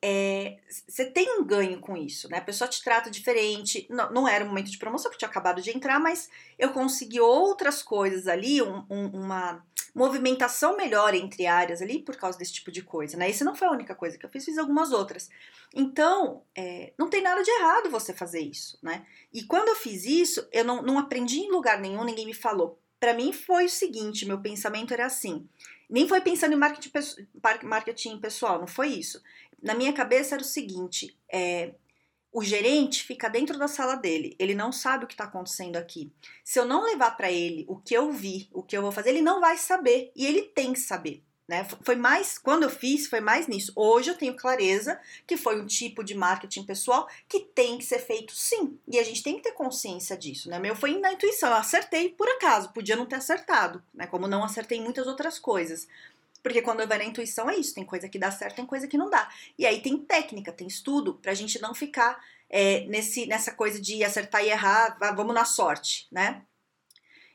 você 0.88 1.04
é, 1.04 1.06
tem 1.06 1.39
um 1.39 1.46
ganho 1.46 1.80
com 1.80 1.96
isso, 1.96 2.30
né? 2.30 2.39
A 2.39 2.42
pessoa 2.42 2.68
te 2.68 2.84
trata 2.84 3.10
diferente. 3.10 3.88
Não, 3.89 4.12
não 4.12 4.27
era 4.27 4.44
um 4.44 4.50
momento 4.50 4.70
de 4.70 4.77
promoção, 4.77 5.10
porque 5.10 5.20
tinha 5.20 5.30
acabado 5.30 5.62
de 5.62 5.72
entrar, 5.72 6.00
mas 6.00 6.30
eu 6.60 6.74
consegui 6.74 7.20
outras 7.20 7.82
coisas 7.82 8.27
ali, 8.27 8.62
um, 8.62 8.86
um, 8.89 9.08
uma 9.08 9.63
movimentação 9.96 10.75
melhor 10.75 11.16
entre 11.16 11.48
áreas 11.48 11.82
ali 11.82 12.00
por 12.00 12.18
causa 12.18 12.38
desse 12.38 12.52
tipo 12.52 12.70
de 12.70 12.84
coisa, 12.84 13.16
né? 13.16 13.30
Isso 13.30 13.46
não 13.46 13.56
foi 13.56 13.70
a 13.70 13.72
única 13.72 13.96
coisa 13.96 14.18
que 14.18 14.25
eu 14.25 14.30
fiz, 14.30 14.44
fiz 14.44 14.58
algumas 14.58 14.92
outras. 14.92 15.30
Então, 15.74 16.44
é, 16.54 16.92
não 16.98 17.10
tem 17.10 17.24
nada 17.24 17.42
de 17.42 17.50
errado 17.50 17.90
você 17.90 18.14
fazer 18.14 18.42
isso, 18.42 18.78
né? 18.84 19.06
E 19.34 19.44
quando 19.44 19.70
eu 19.70 19.75
fiz 19.75 20.04
isso, 20.04 20.46
eu 20.52 20.66
não, 20.66 20.82
não 20.82 21.00
aprendi 21.00 21.40
em 21.40 21.50
lugar 21.50 21.80
nenhum, 21.80 22.04
ninguém 22.04 22.25
me 22.25 22.34
falou. 22.34 22.78
Para 23.00 23.14
mim 23.14 23.32
foi 23.32 23.66
o 23.66 23.70
seguinte, 23.70 24.25
meu 24.25 24.42
pensamento 24.42 24.94
era 24.94 25.06
assim, 25.06 25.48
nem 25.90 26.08
foi 26.08 26.20
pensando 26.20 26.54
em 26.54 26.58
marketing, 26.58 26.92
marketing 27.64 28.20
pessoal, 28.20 28.60
não 28.60 28.68
foi 28.68 28.90
isso. 28.90 29.24
Na 29.64 29.74
minha 29.74 29.94
cabeça 29.94 30.36
era 30.36 30.44
o 30.44 30.46
seguinte: 30.46 31.18
é, 31.32 31.74
o 32.36 32.44
gerente 32.44 33.01
fica 33.01 33.30
dentro 33.30 33.58
da 33.58 33.65
sala 33.65 33.96
dele, 33.96 34.36
ele 34.38 34.54
não 34.54 34.70
sabe 34.70 35.06
o 35.06 35.08
que 35.08 35.13
está 35.13 35.24
acontecendo 35.24 35.77
aqui. 35.77 36.12
Se 36.44 36.60
eu 36.60 36.65
não 36.65 36.84
levar 36.84 37.12
para 37.12 37.32
ele 37.32 37.63
o 37.65 37.77
que 37.77 37.94
eu 37.94 38.12
vi, 38.12 38.50
o 38.51 38.62
que 38.62 38.75
eu 38.75 38.82
vou 38.82 38.92
fazer, 38.92 39.12
ele 39.12 39.22
não 39.22 39.39
vai 39.39 39.58
saber 39.58 40.12
e 40.13 40.25
ele 40.25 40.42
tem 40.42 40.74
que 40.74 40.80
saber. 40.82 41.24
Né? 41.48 41.65
Foi 41.84 41.96
mais, 41.96 42.38
quando 42.38 42.63
eu 42.63 42.70
fiz, 42.70 43.08
foi 43.08 43.22
mais 43.22 43.48
nisso. 43.48 43.72
Hoje 43.74 44.10
eu 44.10 44.18
tenho 44.18 44.36
clareza 44.36 45.00
que 45.25 45.38
foi 45.38 45.62
um 45.62 45.65
tipo 45.65 46.04
de 46.04 46.13
marketing 46.13 46.63
pessoal 46.63 47.08
que 47.30 47.39
tem 47.39 47.77
que 47.77 47.86
ser 47.86 48.00
feito 48.00 48.36
sim. 48.36 48.77
E 48.86 49.00
a 49.00 49.04
gente 49.04 49.24
tem 49.24 49.38
que 49.38 49.44
ter 49.44 49.54
consciência 49.54 50.18
disso, 50.18 50.50
né? 50.50 50.60
Meu 50.60 50.75
foi 50.75 51.00
na 51.00 51.13
intuição, 51.13 51.50
eu 51.51 51.56
acertei 51.56 52.10
por 52.10 52.27
acaso, 52.27 52.74
podia 52.74 52.98
não 52.98 53.06
ter 53.06 53.15
acertado, 53.15 53.82
né? 53.94 54.08
Como 54.08 54.27
não 54.27 54.44
acertei 54.44 54.82
muitas 54.82 55.08
outras 55.08 55.39
coisas. 55.39 55.88
Porque 56.46 56.62
quando 56.62 56.88
vai 56.88 57.00
na 57.00 57.06
intuição 57.06 57.50
é 57.50 57.58
isso, 57.58 57.74
tem 57.74 57.84
coisa 57.84 58.08
que 58.08 58.20
dá 58.20 58.30
certo, 58.30 58.58
tem 58.58 58.68
coisa 58.68 58.88
que 58.88 59.00
não 59.00 59.10
dá. 59.10 59.28
E 59.58 59.66
aí 59.66 59.82
tem 59.82 59.98
técnica, 59.98 60.52
tem 60.52 60.68
estudo, 60.68 61.16
pra 61.16 61.34
gente 61.34 61.60
não 61.60 61.74
ficar 61.74 62.24
é, 62.48 62.82
nesse, 62.82 63.25
nessa 63.25 63.52
coisa 63.52 63.82
de 63.82 64.04
acertar 64.04 64.44
e 64.44 64.52
errar, 64.52 64.96
vamos 65.16 65.34
na 65.34 65.44
sorte, 65.44 66.08
né? 66.12 66.44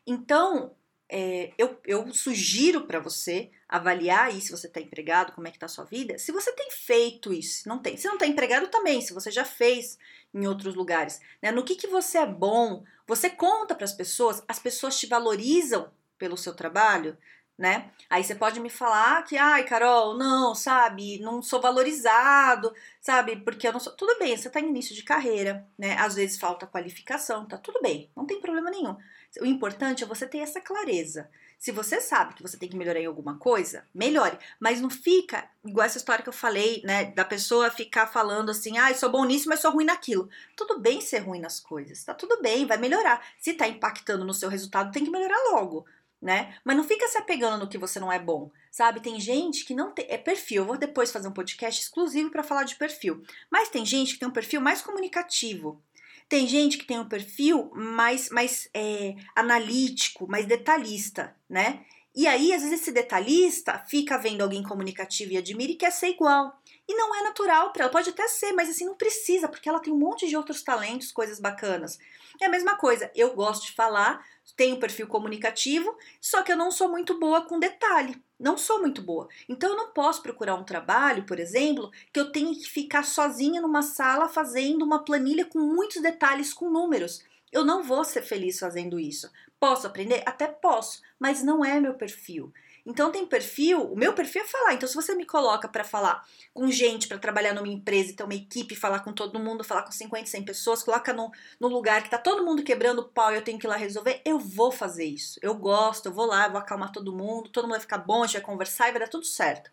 Então, 0.07 0.77
é, 1.09 1.53
eu, 1.59 1.77
eu 1.85 2.15
sugiro 2.15 2.87
para 2.87 3.01
você 3.01 3.51
avaliar 3.69 4.27
aí 4.27 4.41
se 4.41 4.53
você 4.53 4.69
está 4.69 4.81
empregado, 4.81 5.33
como 5.33 5.49
é 5.49 5.51
que 5.51 5.57
está 5.57 5.67
a 5.67 5.69
sua 5.69 5.85
vida, 5.85 6.17
se 6.17 6.31
você 6.31 6.53
tem 6.53 6.71
feito 6.71 7.33
isso, 7.33 7.69
não 7.69 7.81
tem. 7.81 7.97
Se 7.97 8.07
não 8.07 8.15
está 8.15 8.29
empregado 8.29 8.69
também, 8.69 9.01
se 9.01 9.13
você 9.13 9.29
já 9.29 9.45
fez 9.45 9.99
em 10.33 10.47
outros 10.47 10.77
lugares, 10.77 11.21
né? 11.43 11.51
No 11.51 11.65
que, 11.65 11.75
que 11.75 11.89
você 11.89 12.19
é 12.19 12.27
bom, 12.27 12.85
você 13.09 13.29
conta 13.29 13.75
para 13.75 13.87
as 13.87 13.93
pessoas, 13.93 14.41
as 14.47 14.61
pessoas 14.61 14.97
te 15.01 15.09
valorizam 15.09 15.91
pelo 16.17 16.37
seu 16.37 16.55
trabalho, 16.55 17.19
né? 17.61 17.91
Aí 18.09 18.25
você 18.25 18.35
pode 18.35 18.59
me 18.59 18.71
falar 18.71 19.23
que, 19.25 19.37
ai, 19.37 19.65
Carol, 19.65 20.17
não, 20.17 20.55
sabe, 20.55 21.19
não 21.21 21.43
sou 21.43 21.61
valorizado, 21.61 22.73
sabe, 23.01 23.37
porque 23.37 23.69
eu 23.69 23.73
não 23.73 23.79
sou. 23.79 23.93
Tudo 23.93 24.19
bem, 24.19 24.35
você 24.35 24.49
está 24.49 24.59
em 24.59 24.69
início 24.69 24.95
de 24.97 25.03
carreira, 25.03 25.69
né? 25.79 25.95
Às 25.99 26.15
vezes 26.15 26.39
falta 26.39 26.67
qualificação, 26.67 27.47
tá 27.47 27.59
tudo 27.59 27.79
bem, 27.83 28.11
não 28.17 28.25
tem 28.27 28.41
problema 28.41 28.71
nenhum. 28.71 28.97
O 29.41 29.45
importante 29.45 30.03
é 30.03 30.07
você 30.07 30.27
ter 30.27 30.39
essa 30.39 30.61
clareza. 30.61 31.31
Se 31.59 31.71
você 31.71 32.01
sabe 32.01 32.33
que 32.35 32.43
você 32.43 32.57
tem 32.57 32.71
que 32.71 32.77
melhorar 32.77 32.99
em 32.99 33.07
alguma 33.07 33.39
coisa, 33.39 33.85
melhore. 33.95 34.39
Mas 34.59 34.81
não 34.81 34.89
fica 34.89 35.47
igual 35.63 35.85
essa 35.85 35.99
história 35.99 36.23
que 36.23 36.29
eu 36.31 36.33
falei, 36.33 36.81
né? 36.83 37.05
Da 37.13 37.25
pessoa 37.25 37.71
ficar 37.71 38.07
falando 38.07 38.51
assim, 38.51 38.79
ah, 38.79 38.93
sou 38.95 39.11
bom 39.11 39.27
nisso, 39.27 39.51
mas 39.51 39.61
sou 39.61 39.71
ruim 39.71 39.85
naquilo. 39.85 40.31
Tudo 40.57 40.81
bem 40.81 41.03
ser 41.03 41.19
ruim 41.19 41.39
nas 41.39 41.61
coisas, 41.61 42.03
tá 42.03 42.15
tudo 42.15 42.41
bem, 42.41 42.67
vai 42.67 42.79
melhorar. 42.79 43.23
Se 43.39 43.53
tá 43.53 43.69
impactando 43.69 44.25
no 44.25 44.33
seu 44.33 44.49
resultado, 44.49 44.91
tem 44.91 45.05
que 45.05 45.11
melhorar 45.11 45.37
logo. 45.53 45.85
Né? 46.21 46.55
Mas 46.63 46.77
não 46.77 46.85
fica 46.85 47.09
se 47.09 47.17
apegando 47.17 47.61
no 47.61 47.69
que 47.69 47.79
você 47.79 47.99
não 47.99 48.13
é 48.13 48.19
bom, 48.19 48.51
sabe? 48.71 49.01
Tem 49.01 49.19
gente 49.19 49.65
que 49.65 49.73
não 49.73 49.91
tem. 49.91 50.05
É 50.09 50.19
perfil. 50.19 50.63
Eu 50.63 50.67
vou 50.67 50.77
depois 50.77 51.11
fazer 51.11 51.27
um 51.29 51.33
podcast 51.33 51.81
exclusivo 51.81 52.31
para 52.31 52.43
falar 52.43 52.65
de 52.65 52.77
perfil. 52.77 53.23
Mas 53.51 53.71
tem 53.71 53.87
gente 53.87 54.13
que 54.13 54.21
tem 54.21 54.29
um 54.29 54.33
perfil 54.33 54.61
mais 54.61 54.83
comunicativo. 54.83 55.81
Tem 56.29 56.47
gente 56.47 56.77
que 56.77 56.85
tem 56.85 56.99
um 56.99 57.09
perfil 57.09 57.71
mais, 57.75 58.29
mais 58.29 58.69
é, 58.75 59.17
analítico, 59.35 60.29
mais 60.29 60.47
detalhista, 60.47 61.35
né? 61.49 61.85
E 62.15 62.27
aí, 62.27 62.53
às 62.53 62.63
vezes, 62.63 62.81
esse 62.81 62.93
detalhista 62.93 63.79
fica 63.89 64.19
vendo 64.19 64.43
alguém 64.43 64.63
comunicativo 64.63 65.33
e 65.33 65.39
admira 65.39 65.73
e 65.73 65.77
quer 65.77 65.91
ser 65.91 66.09
igual. 66.09 66.60
E 66.91 66.95
não 66.97 67.15
é 67.15 67.23
natural 67.23 67.73
para 67.73 67.85
ela, 67.85 67.93
pode 67.93 68.11
até 68.11 68.27
ser, 68.27 68.53
mas 68.53 68.69
assim, 68.69 68.85
não 68.85 68.97
precisa, 68.97 69.47
porque 69.47 69.69
ela 69.69 69.79
tem 69.79 69.93
um 69.93 69.97
monte 69.97 70.27
de 70.27 70.37
outros 70.37 70.61
talentos, 70.61 71.13
coisas 71.13 71.39
bacanas. 71.39 72.01
É 72.41 72.47
a 72.47 72.49
mesma 72.49 72.75
coisa, 72.75 73.09
eu 73.15 73.33
gosto 73.33 73.67
de 73.67 73.73
falar, 73.75 74.27
tenho 74.57 74.81
perfil 74.81 75.07
comunicativo, 75.07 75.97
só 76.21 76.43
que 76.43 76.51
eu 76.51 76.57
não 76.57 76.73
sou 76.73 76.89
muito 76.89 77.17
boa 77.17 77.43
com 77.43 77.61
detalhe. 77.61 78.21
Não 78.41 78.59
sou 78.59 78.81
muito 78.81 79.03
boa. 79.03 79.29
Então 79.49 79.71
eu 79.71 79.77
não 79.77 79.93
posso 79.93 80.21
procurar 80.21 80.57
um 80.57 80.65
trabalho, 80.65 81.23
por 81.23 81.39
exemplo, 81.39 81.93
que 82.13 82.19
eu 82.19 82.33
tenha 82.33 82.53
que 82.53 82.69
ficar 82.69 83.05
sozinha 83.05 83.61
numa 83.61 83.83
sala 83.83 84.29
fazendo 84.29 84.85
uma 84.85 85.05
planilha 85.05 85.45
com 85.45 85.61
muitos 85.61 86.03
detalhes 86.03 86.53
com 86.53 86.69
números. 86.69 87.25
Eu 87.53 87.65
não 87.65 87.85
vou 87.85 88.03
ser 88.03 88.23
feliz 88.23 88.59
fazendo 88.59 88.99
isso. 88.99 89.31
Posso 89.61 89.87
aprender? 89.87 90.25
Até 90.27 90.49
posso, 90.49 91.03
mas 91.21 91.41
não 91.41 91.65
é 91.65 91.79
meu 91.79 91.95
perfil. 91.95 92.53
Então 92.85 93.13
tem 93.13 93.27
perfil, 93.27 93.93
o 93.93 93.97
meu 93.97 94.13
perfil 94.13 94.43
é 94.43 94.47
falar. 94.47 94.75
Então 94.75 94.89
se 94.89 94.95
você 94.95 95.15
me 95.15 95.27
coloca 95.27 95.69
para 95.69 95.85
falar 95.85 96.27
com 96.53 96.71
gente, 96.71 97.09
para 97.09 97.19
trabalhar 97.19 97.55
numa 97.55 97.69
empresa, 97.69 98.15
ter 98.15 98.25
uma 98.25 98.35
equipe, 98.35 98.75
falar 98.75 99.01
com 99.01 99.13
todo 99.13 99.39
mundo, 99.39 99.65
falar 99.65 99.83
com 99.83 99.93
50, 99.93 100.27
100 100.27 100.45
pessoas, 100.45 100.83
coloca 100.83 101.13
no, 101.13 101.31
lugar 101.61 102.03
que 102.03 102.11
tá 102.11 102.19
todo 102.19 102.45
mundo 102.45 102.63
quebrando 102.63 103.01
o 103.01 103.09
pau 103.09 103.33
e 103.33 103.37
eu 103.37 103.43
tenho 103.43 103.59
que 103.59 103.67
ir 103.67 103.69
lá 103.69 103.77
resolver, 103.77 104.21
eu 104.25 104.39
vou 104.39 104.73
fazer 104.73 105.05
isso. 105.05 105.39
Eu 105.43 105.55
gosto, 105.55 106.07
eu 106.07 106.13
vou 106.13 106.27
lá, 106.27 106.47
eu 106.47 106.53
vou 106.53 106.61
acalmar 106.61 106.93
todo 106.93 107.13
mundo, 107.13 107.49
todo 107.51 107.65
mundo 107.65 107.73
vai 107.73 107.81
ficar 107.81 107.99
bom, 107.99 108.23
a 108.23 108.27
gente 108.27 108.35
vai 108.35 108.43
conversar 108.43 108.89
e 108.89 108.93
vai 108.93 109.01
dar 109.01 109.09
tudo 109.09 109.25
certo. 109.25 109.71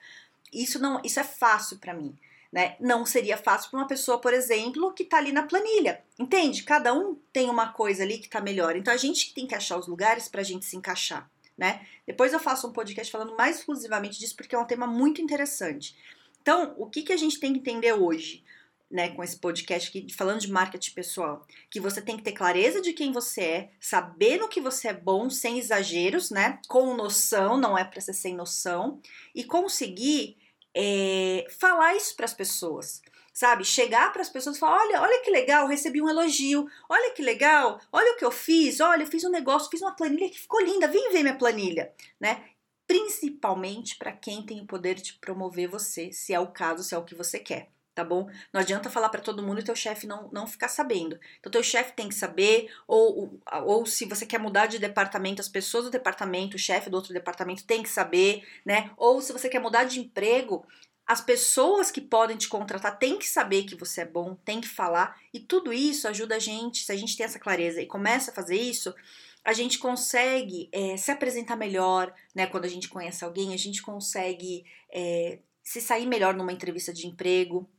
Isso 0.51 0.79
não, 0.79 1.01
isso 1.03 1.19
é 1.19 1.23
fácil 1.23 1.77
para 1.77 1.93
mim. 1.93 2.15
Né? 2.51 2.77
Não 2.79 3.05
seria 3.05 3.37
fácil 3.37 3.69
para 3.69 3.79
uma 3.79 3.87
pessoa, 3.87 4.19
por 4.19 4.33
exemplo, 4.33 4.93
que 4.93 5.03
está 5.03 5.17
ali 5.17 5.33
na 5.33 5.43
planilha. 5.43 6.01
Entende? 6.17 6.63
Cada 6.63 6.93
um 6.93 7.15
tem 7.33 7.49
uma 7.49 7.73
coisa 7.73 8.03
ali 8.03 8.17
que 8.17 8.27
está 8.27 8.39
melhor. 8.39 8.75
Então 8.75 8.93
a 8.93 8.97
gente 8.97 9.33
tem 9.33 9.45
que 9.45 9.53
achar 9.53 9.77
os 9.77 9.87
lugares 9.87 10.29
para 10.29 10.41
a 10.41 10.45
gente 10.45 10.65
se 10.65 10.77
encaixar 10.77 11.29
né? 11.57 11.85
Depois 12.05 12.31
eu 12.33 12.39
faço 12.39 12.67
um 12.67 12.71
podcast 12.71 13.11
falando 13.11 13.35
mais 13.35 13.57
exclusivamente 13.57 14.19
disso, 14.19 14.35
porque 14.35 14.55
é 14.55 14.59
um 14.59 14.65
tema 14.65 14.85
muito 14.85 15.21
interessante. 15.21 15.95
Então, 16.41 16.75
o 16.77 16.85
que, 16.85 17.03
que 17.03 17.13
a 17.13 17.17
gente 17.17 17.39
tem 17.39 17.53
que 17.53 17.59
entender 17.59 17.93
hoje? 17.93 18.43
Né, 18.89 19.09
com 19.09 19.21
esse 19.21 19.35
podcast 19.35 19.89
aqui, 19.89 20.13
falando 20.13 20.39
de 20.39 20.49
marketing 20.49 20.93
pessoal, 20.93 21.45
que 21.69 21.77
você 21.77 22.01
tem 22.01 22.15
que 22.15 22.23
ter 22.23 22.31
clareza 22.31 22.79
de 22.79 22.93
quem 22.93 23.11
você 23.11 23.41
é, 23.41 23.69
saber 23.81 24.37
no 24.37 24.47
que 24.47 24.61
você 24.61 24.87
é 24.87 24.93
bom, 24.93 25.29
sem 25.29 25.59
exageros, 25.59 26.31
né? 26.31 26.57
Com 26.69 26.95
noção, 26.95 27.57
não 27.57 27.77
é 27.77 27.83
para 27.83 27.99
ser 27.99 28.13
sem 28.13 28.33
noção, 28.33 29.01
e 29.35 29.43
conseguir 29.43 30.37
é, 30.73 31.45
falar 31.59 31.97
isso 31.97 32.15
para 32.15 32.23
as 32.23 32.33
pessoas 32.33 33.01
sabe? 33.37 33.63
Chegar 33.63 34.11
para 34.11 34.23
as 34.23 34.29
pessoas 34.29 34.57
e 34.57 34.59
falar: 34.59 34.81
olha, 34.81 35.01
olha 35.01 35.21
que 35.21 35.29
legal, 35.29 35.67
recebi 35.67 36.01
um 36.01 36.09
elogio, 36.09 36.67
olha 36.89 37.13
que 37.13 37.21
legal, 37.21 37.79
olha 37.91 38.13
o 38.13 38.17
que 38.17 38.25
eu 38.25 38.31
fiz, 38.31 38.79
olha, 38.79 39.03
eu 39.03 39.07
fiz 39.07 39.23
um 39.23 39.29
negócio, 39.29 39.69
fiz 39.69 39.79
uma 39.79 39.95
planilha 39.95 40.27
que 40.27 40.39
ficou 40.39 40.59
linda, 40.59 40.87
vem 40.87 41.11
ver 41.11 41.21
minha 41.21 41.37
planilha, 41.37 41.93
né? 42.19 42.43
Principalmente 42.87 43.95
para 43.95 44.11
quem 44.11 44.43
tem 44.43 44.59
o 44.59 44.65
poder 44.65 44.95
de 44.95 45.13
promover 45.13 45.69
você, 45.69 46.11
se 46.11 46.33
é 46.33 46.39
o 46.39 46.47
caso, 46.47 46.83
se 46.83 46.95
é 46.95 46.97
o 46.97 47.03
que 47.03 47.13
você 47.13 47.37
quer 47.37 47.69
tá 47.93 48.03
bom? 48.03 48.29
Não 48.53 48.61
adianta 48.61 48.91
falar 48.91 49.09
para 49.09 49.21
todo 49.21 49.41
mundo 49.41 49.59
e 49.59 49.63
teu 49.63 49.75
chefe 49.75 50.05
não, 50.05 50.29
não 50.31 50.45
ficar 50.45 50.67
sabendo. 50.67 51.19
Então, 51.39 51.51
teu 51.51 51.63
chefe 51.63 51.93
tem 51.93 52.07
que 52.07 52.13
saber, 52.13 52.71
ou, 52.87 53.17
ou, 53.51 53.63
ou 53.65 53.85
se 53.87 54.05
você 54.05 54.23
quer 54.23 54.39
mudar 54.39 54.67
de 54.67 54.77
departamento, 54.77 55.41
as 55.41 55.49
pessoas 55.49 55.85
do 55.85 55.89
departamento, 55.89 56.55
o 56.55 56.59
chefe 56.59 56.91
do 56.91 56.95
outro 56.95 57.11
departamento 57.11 57.65
tem 57.65 57.81
que 57.81 57.89
saber, 57.89 58.47
né? 58.63 58.91
Ou 58.97 59.19
se 59.19 59.33
você 59.33 59.49
quer 59.49 59.59
mudar 59.59 59.85
de 59.85 59.99
emprego, 59.99 60.63
as 61.07 61.21
pessoas 61.21 61.89
que 61.89 62.01
podem 62.01 62.35
te 62.35 62.49
contratar 62.49 62.99
têm 62.99 63.17
que 63.17 63.27
saber 63.27 63.63
que 63.63 63.75
você 63.75 64.01
é 64.01 64.05
bom, 64.05 64.35
tem 64.35 64.59
que 64.59 64.67
falar, 64.67 65.17
e 65.33 65.39
tudo 65.39 65.71
isso 65.71 66.05
ajuda 66.05 66.35
a 66.35 66.39
gente, 66.39 66.83
se 66.83 66.91
a 66.91 66.97
gente 66.97 67.15
tem 67.15 67.25
essa 67.25 67.39
clareza 67.39 67.81
e 67.81 67.85
começa 67.85 68.29
a 68.29 68.33
fazer 68.33 68.57
isso, 68.57 68.93
a 69.41 69.53
gente 69.53 69.79
consegue 69.79 70.67
é, 70.73 70.97
se 70.97 71.09
apresentar 71.09 71.55
melhor, 71.55 72.13
né? 72.35 72.45
Quando 72.47 72.65
a 72.65 72.67
gente 72.67 72.89
conhece 72.89 73.23
alguém, 73.23 73.53
a 73.53 73.57
gente 73.57 73.81
consegue 73.81 74.65
é, 74.91 75.39
se 75.63 75.79
sair 75.79 76.05
melhor 76.05 76.35
numa 76.35 76.51
entrevista 76.51 76.91
de 76.91 77.07
emprego, 77.07 77.69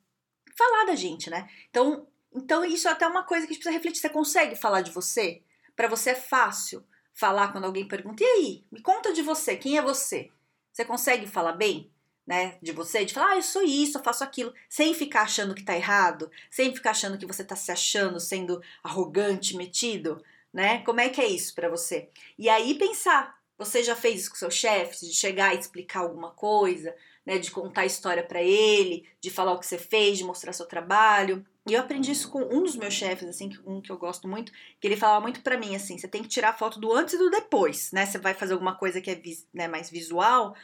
falar 0.56 0.86
da 0.86 0.94
gente, 0.94 1.28
né? 1.28 1.46
Então, 1.68 2.06
então 2.34 2.64
isso 2.64 2.88
é 2.88 2.92
até 2.92 3.06
uma 3.06 3.24
coisa 3.24 3.46
que 3.46 3.52
a 3.52 3.54
gente 3.54 3.62
precisa 3.62 3.76
refletir. 3.76 4.00
Você 4.00 4.08
consegue 4.08 4.56
falar 4.56 4.80
de 4.80 4.90
você? 4.90 5.42
Para 5.76 5.88
você 5.88 6.10
é 6.10 6.14
fácil 6.14 6.82
falar 7.12 7.52
quando 7.52 7.64
alguém 7.64 7.86
pergunta: 7.86 8.24
"E 8.24 8.26
aí, 8.26 8.64
me 8.72 8.80
conta 8.80 9.12
de 9.12 9.20
você, 9.20 9.54
quem 9.54 9.76
é 9.76 9.82
você?" 9.82 10.30
Você 10.72 10.86
consegue 10.86 11.26
falar 11.26 11.52
bem? 11.52 11.92
Né, 12.28 12.58
de 12.60 12.72
você, 12.72 13.06
de 13.06 13.14
falar, 13.14 13.30
ah, 13.30 13.36
eu 13.36 13.42
sou 13.42 13.62
isso, 13.62 13.96
eu 13.96 14.02
faço 14.02 14.22
aquilo, 14.22 14.52
sem 14.68 14.92
ficar 14.92 15.22
achando 15.22 15.54
que 15.54 15.64
tá 15.64 15.74
errado, 15.74 16.30
sem 16.50 16.74
ficar 16.74 16.90
achando 16.90 17.16
que 17.16 17.24
você 17.24 17.42
tá 17.42 17.56
se 17.56 17.72
achando, 17.72 18.20
sendo 18.20 18.60
arrogante, 18.84 19.56
metido, 19.56 20.22
né? 20.52 20.82
Como 20.84 21.00
é 21.00 21.08
que 21.08 21.22
é 21.22 21.26
isso 21.26 21.54
para 21.54 21.70
você? 21.70 22.10
E 22.38 22.50
aí 22.50 22.74
pensar, 22.74 23.34
você 23.56 23.82
já 23.82 23.96
fez 23.96 24.20
isso 24.20 24.30
com 24.30 24.36
seu 24.36 24.50
chefe, 24.50 25.06
de 25.06 25.14
chegar 25.14 25.54
e 25.54 25.58
explicar 25.58 26.00
alguma 26.00 26.30
coisa, 26.30 26.94
né, 27.26 27.38
de 27.38 27.50
contar 27.50 27.82
a 27.82 27.86
história 27.86 28.22
para 28.22 28.42
ele, 28.42 29.06
de 29.20 29.30
falar 29.30 29.52
o 29.52 29.58
que 29.58 29.66
você 29.66 29.76
fez, 29.76 30.16
de 30.16 30.24
mostrar 30.24 30.52
seu 30.52 30.64
trabalho. 30.64 31.44
E 31.66 31.74
eu 31.74 31.80
aprendi 31.80 32.12
isso 32.12 32.30
com 32.30 32.42
um 32.42 32.62
dos 32.62 32.76
meus 32.76 32.94
chefes, 32.94 33.28
assim, 33.28 33.50
um 33.66 33.82
que 33.82 33.90
eu 33.90 33.98
gosto 33.98 34.26
muito, 34.26 34.50
que 34.80 34.86
ele 34.86 34.96
falava 34.96 35.20
muito 35.20 35.42
para 35.42 35.58
mim, 35.58 35.76
assim, 35.76 35.98
você 35.98 36.08
tem 36.08 36.22
que 36.22 36.28
tirar 36.28 36.56
foto 36.56 36.80
do 36.80 36.92
antes 36.92 37.14
e 37.14 37.18
do 37.18 37.30
depois, 37.30 37.92
né? 37.92 38.06
Você 38.06 38.18
vai 38.18 38.32
fazer 38.32 38.54
alguma 38.54 38.74
coisa 38.74 39.00
que 39.00 39.10
é 39.10 39.20
né, 39.52 39.68
mais 39.68 39.90
visual 39.90 40.54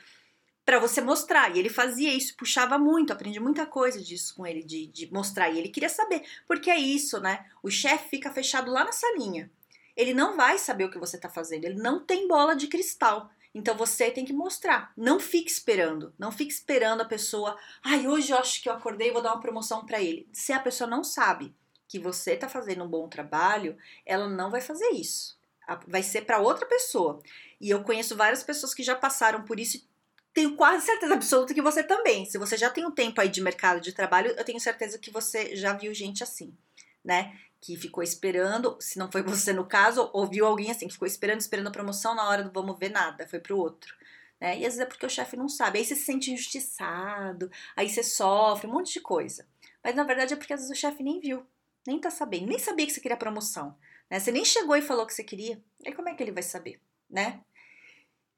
para 0.65 0.79
você 0.79 1.01
mostrar. 1.01 1.55
E 1.55 1.59
ele 1.59 1.69
fazia 1.69 2.13
isso, 2.13 2.37
puxava 2.37 2.79
muito, 2.79 3.13
aprendi 3.13 3.39
muita 3.39 3.67
coisa 3.67 4.01
disso 4.01 4.35
com 4.35 4.47
ele, 4.47 4.63
de, 4.63 4.87
de 4.87 5.13
mostrar. 5.13 5.51
E 5.51 5.59
ele 5.59 5.69
queria 5.69 5.89
saber, 5.89 6.23
porque 6.47 6.71
é 6.71 6.79
isso, 6.79 7.21
né? 7.21 7.47
O 7.63 7.71
chefe 7.71 8.09
fica 8.09 8.31
fechado 8.31 8.71
lá 8.71 8.85
na 8.85 8.93
salinha. 8.93 9.51
Ele 9.97 10.15
não 10.15 10.37
vai 10.37 10.59
saber 10.59 10.85
o 10.85 10.91
que 10.91 10.99
você 10.99 11.19
tá 11.19 11.29
fazendo, 11.29 11.65
ele 11.65 11.81
não 11.81 12.01
tem 12.01 12.27
bola 12.27 12.57
de 12.57 12.67
cristal. 12.67 13.31
Então 13.55 13.77
você 13.77 14.11
tem 14.11 14.25
que 14.25 14.33
mostrar. 14.33 14.93
Não 14.97 15.21
fique 15.21 15.49
esperando. 15.49 16.13
Não 16.19 16.33
fique 16.33 16.53
esperando 16.53 17.03
a 17.03 17.05
pessoa. 17.05 17.57
Ai, 17.85 18.09
hoje 18.09 18.33
eu 18.33 18.39
acho 18.39 18.61
que 18.61 18.69
eu 18.69 18.73
acordei 18.73 19.11
e 19.11 19.13
vou 19.13 19.23
dar 19.23 19.33
uma 19.33 19.41
promoção 19.41 19.87
para 19.87 20.03
ele. 20.03 20.29
Se 20.33 20.53
a 20.53 20.59
pessoa 20.59 20.91
não 20.91 21.05
sabe 21.05 21.55
que 21.87 22.01
você 22.01 22.33
está 22.33 22.49
fazendo 22.49 22.83
um 22.83 22.89
bom 22.89 23.09
trabalho, 23.09 23.77
ela 24.05 24.29
não 24.29 24.51
vai 24.51 24.61
fazer 24.61 24.89
isso. 24.89 25.39
Vai 25.87 26.03
ser 26.03 26.23
para 26.23 26.41
outra 26.41 26.67
pessoa. 26.67 27.23
E 27.61 27.71
eu 27.71 27.85
conheço 27.85 28.17
várias 28.17 28.43
pessoas 28.43 28.75
que 28.75 28.83
já 28.83 28.97
passaram 28.97 29.45
por 29.45 29.61
isso 29.61 29.87
tenho 30.35 30.57
quase 30.57 30.85
certeza 30.85 31.15
absoluta 31.15 31.55
que 31.55 31.63
você 31.63 31.83
também. 31.83 32.27
Se 32.27 32.37
você 32.37 32.57
já 32.57 32.69
tem 32.69 32.85
um 32.85 32.91
tempo 32.91 33.21
aí 33.21 33.29
de 33.29 33.41
mercado 33.41 33.81
de 33.81 33.93
trabalho, 33.93 34.33
eu 34.37 34.45
tenho 34.45 34.61
certeza 34.61 34.99
que 34.99 35.11
você 35.11 35.55
já 35.57 35.73
viu 35.73 35.95
gente 35.95 36.23
assim, 36.23 36.55
né? 37.03 37.39
que 37.65 37.79
ficou 37.79 38.05
esperando, 38.05 38.77
se 38.79 38.99
não 38.99 39.11
foi 39.11 39.23
você 39.23 39.51
no 39.51 39.65
caso, 39.65 40.11
ouviu 40.13 40.45
alguém 40.45 40.71
assim, 40.71 40.87
que 40.87 40.93
ficou 40.93 41.09
esperando, 41.09 41.41
esperando 41.41 41.69
a 41.69 41.73
promoção, 41.73 42.15
na 42.15 42.29
hora 42.29 42.45
do 42.45 42.53
vamos 42.53 42.79
ver 42.79 42.91
nada, 42.91 43.27
foi 43.27 43.41
pro 43.41 43.57
outro. 43.57 43.95
Né? 44.39 44.59
E 44.59 44.67
às 44.67 44.75
vezes 44.75 44.81
é 44.81 44.85
porque 44.85 45.07
o 45.07 45.09
chefe 45.09 45.35
não 45.35 45.49
sabe, 45.49 45.79
aí 45.79 45.85
você 45.85 45.97
se 45.97 46.05
sente 46.05 46.31
injustiçado, 46.31 47.51
aí 47.75 47.89
você 47.89 48.03
sofre, 48.03 48.67
um 48.67 48.73
monte 48.73 48.93
de 48.93 49.01
coisa. 49.01 49.49
Mas 49.83 49.97
na 49.97 50.05
verdade 50.05 50.35
é 50.35 50.37
porque 50.37 50.53
às 50.53 50.61
vezes 50.61 50.77
o 50.77 50.79
chefe 50.79 51.03
nem 51.03 51.19
viu, 51.19 51.47
nem 51.87 51.99
tá 51.99 52.11
sabendo, 52.11 52.49
nem 52.49 52.59
sabia 52.59 52.85
que 52.85 52.93
você 52.93 53.01
queria 53.01 53.17
promoção. 53.17 53.75
Né? 54.11 54.21
Você 54.21 54.31
nem 54.31 54.45
chegou 54.45 54.77
e 54.77 54.83
falou 54.83 55.07
que 55.07 55.15
você 55.15 55.25
queria, 55.25 55.59
aí 55.87 55.95
como 55.95 56.11
é 56.11 56.15
que 56.15 56.23
ele 56.23 56.33
vai 56.33 56.43
saber, 56.43 56.79
né? 57.09 57.41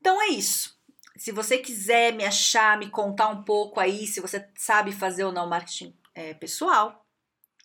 Então 0.00 0.22
é 0.22 0.28
isso. 0.28 0.75
Se 1.18 1.32
você 1.32 1.58
quiser 1.58 2.12
me 2.12 2.24
achar, 2.24 2.78
me 2.78 2.90
contar 2.90 3.28
um 3.28 3.42
pouco 3.42 3.80
aí, 3.80 4.06
se 4.06 4.20
você 4.20 4.46
sabe 4.56 4.92
fazer 4.92 5.24
ou 5.24 5.32
não 5.32 5.48
marketing 5.48 5.94
é, 6.14 6.34
pessoal, 6.34 7.06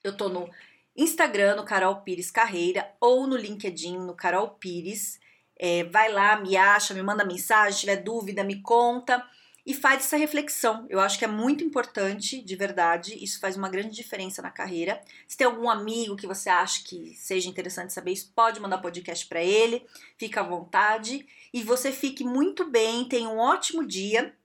eu 0.03 0.15
tô 0.15 0.29
no 0.29 0.49
Instagram 0.95 1.55
no 1.55 1.65
Carol 1.65 2.01
Pires 2.01 2.31
Carreira 2.31 2.91
ou 2.99 3.27
no 3.27 3.35
LinkedIn 3.35 3.97
no 3.97 4.15
Carol 4.15 4.49
Pires. 4.49 5.19
É, 5.57 5.83
vai 5.85 6.11
lá, 6.11 6.37
me 6.37 6.57
acha, 6.57 6.93
me 6.93 7.03
manda 7.03 7.23
mensagem, 7.23 7.73
se 7.73 7.79
tiver 7.81 7.97
dúvida, 7.97 8.43
me 8.43 8.61
conta 8.61 9.23
e 9.65 9.73
faz 9.73 10.05
essa 10.05 10.17
reflexão. 10.17 10.85
Eu 10.89 10.99
acho 10.99 11.17
que 11.17 11.25
é 11.25 11.27
muito 11.27 11.63
importante, 11.63 12.41
de 12.41 12.55
verdade, 12.55 13.15
isso 13.23 13.39
faz 13.39 13.55
uma 13.55 13.69
grande 13.69 13.95
diferença 13.95 14.41
na 14.41 14.49
carreira. 14.49 15.01
Se 15.27 15.37
tem 15.37 15.45
algum 15.45 15.69
amigo 15.69 16.15
que 16.15 16.27
você 16.27 16.49
acha 16.49 16.83
que 16.83 17.15
seja 17.15 17.49
interessante 17.49 17.93
saber 17.93 18.11
isso, 18.11 18.31
pode 18.35 18.59
mandar 18.59 18.79
podcast 18.79 19.25
para 19.27 19.41
ele, 19.41 19.85
fica 20.17 20.41
à 20.41 20.43
vontade 20.43 21.25
e 21.53 21.63
você 21.63 21.91
fique 21.91 22.23
muito 22.23 22.69
bem, 22.69 23.05
tenha 23.05 23.29
um 23.29 23.37
ótimo 23.37 23.85
dia 23.85 24.35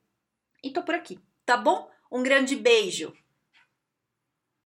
e 0.63 0.71
tô 0.71 0.83
por 0.83 0.95
aqui, 0.95 1.19
tá 1.45 1.57
bom? 1.57 1.89
Um 2.11 2.23
grande 2.23 2.55
beijo! 2.55 3.13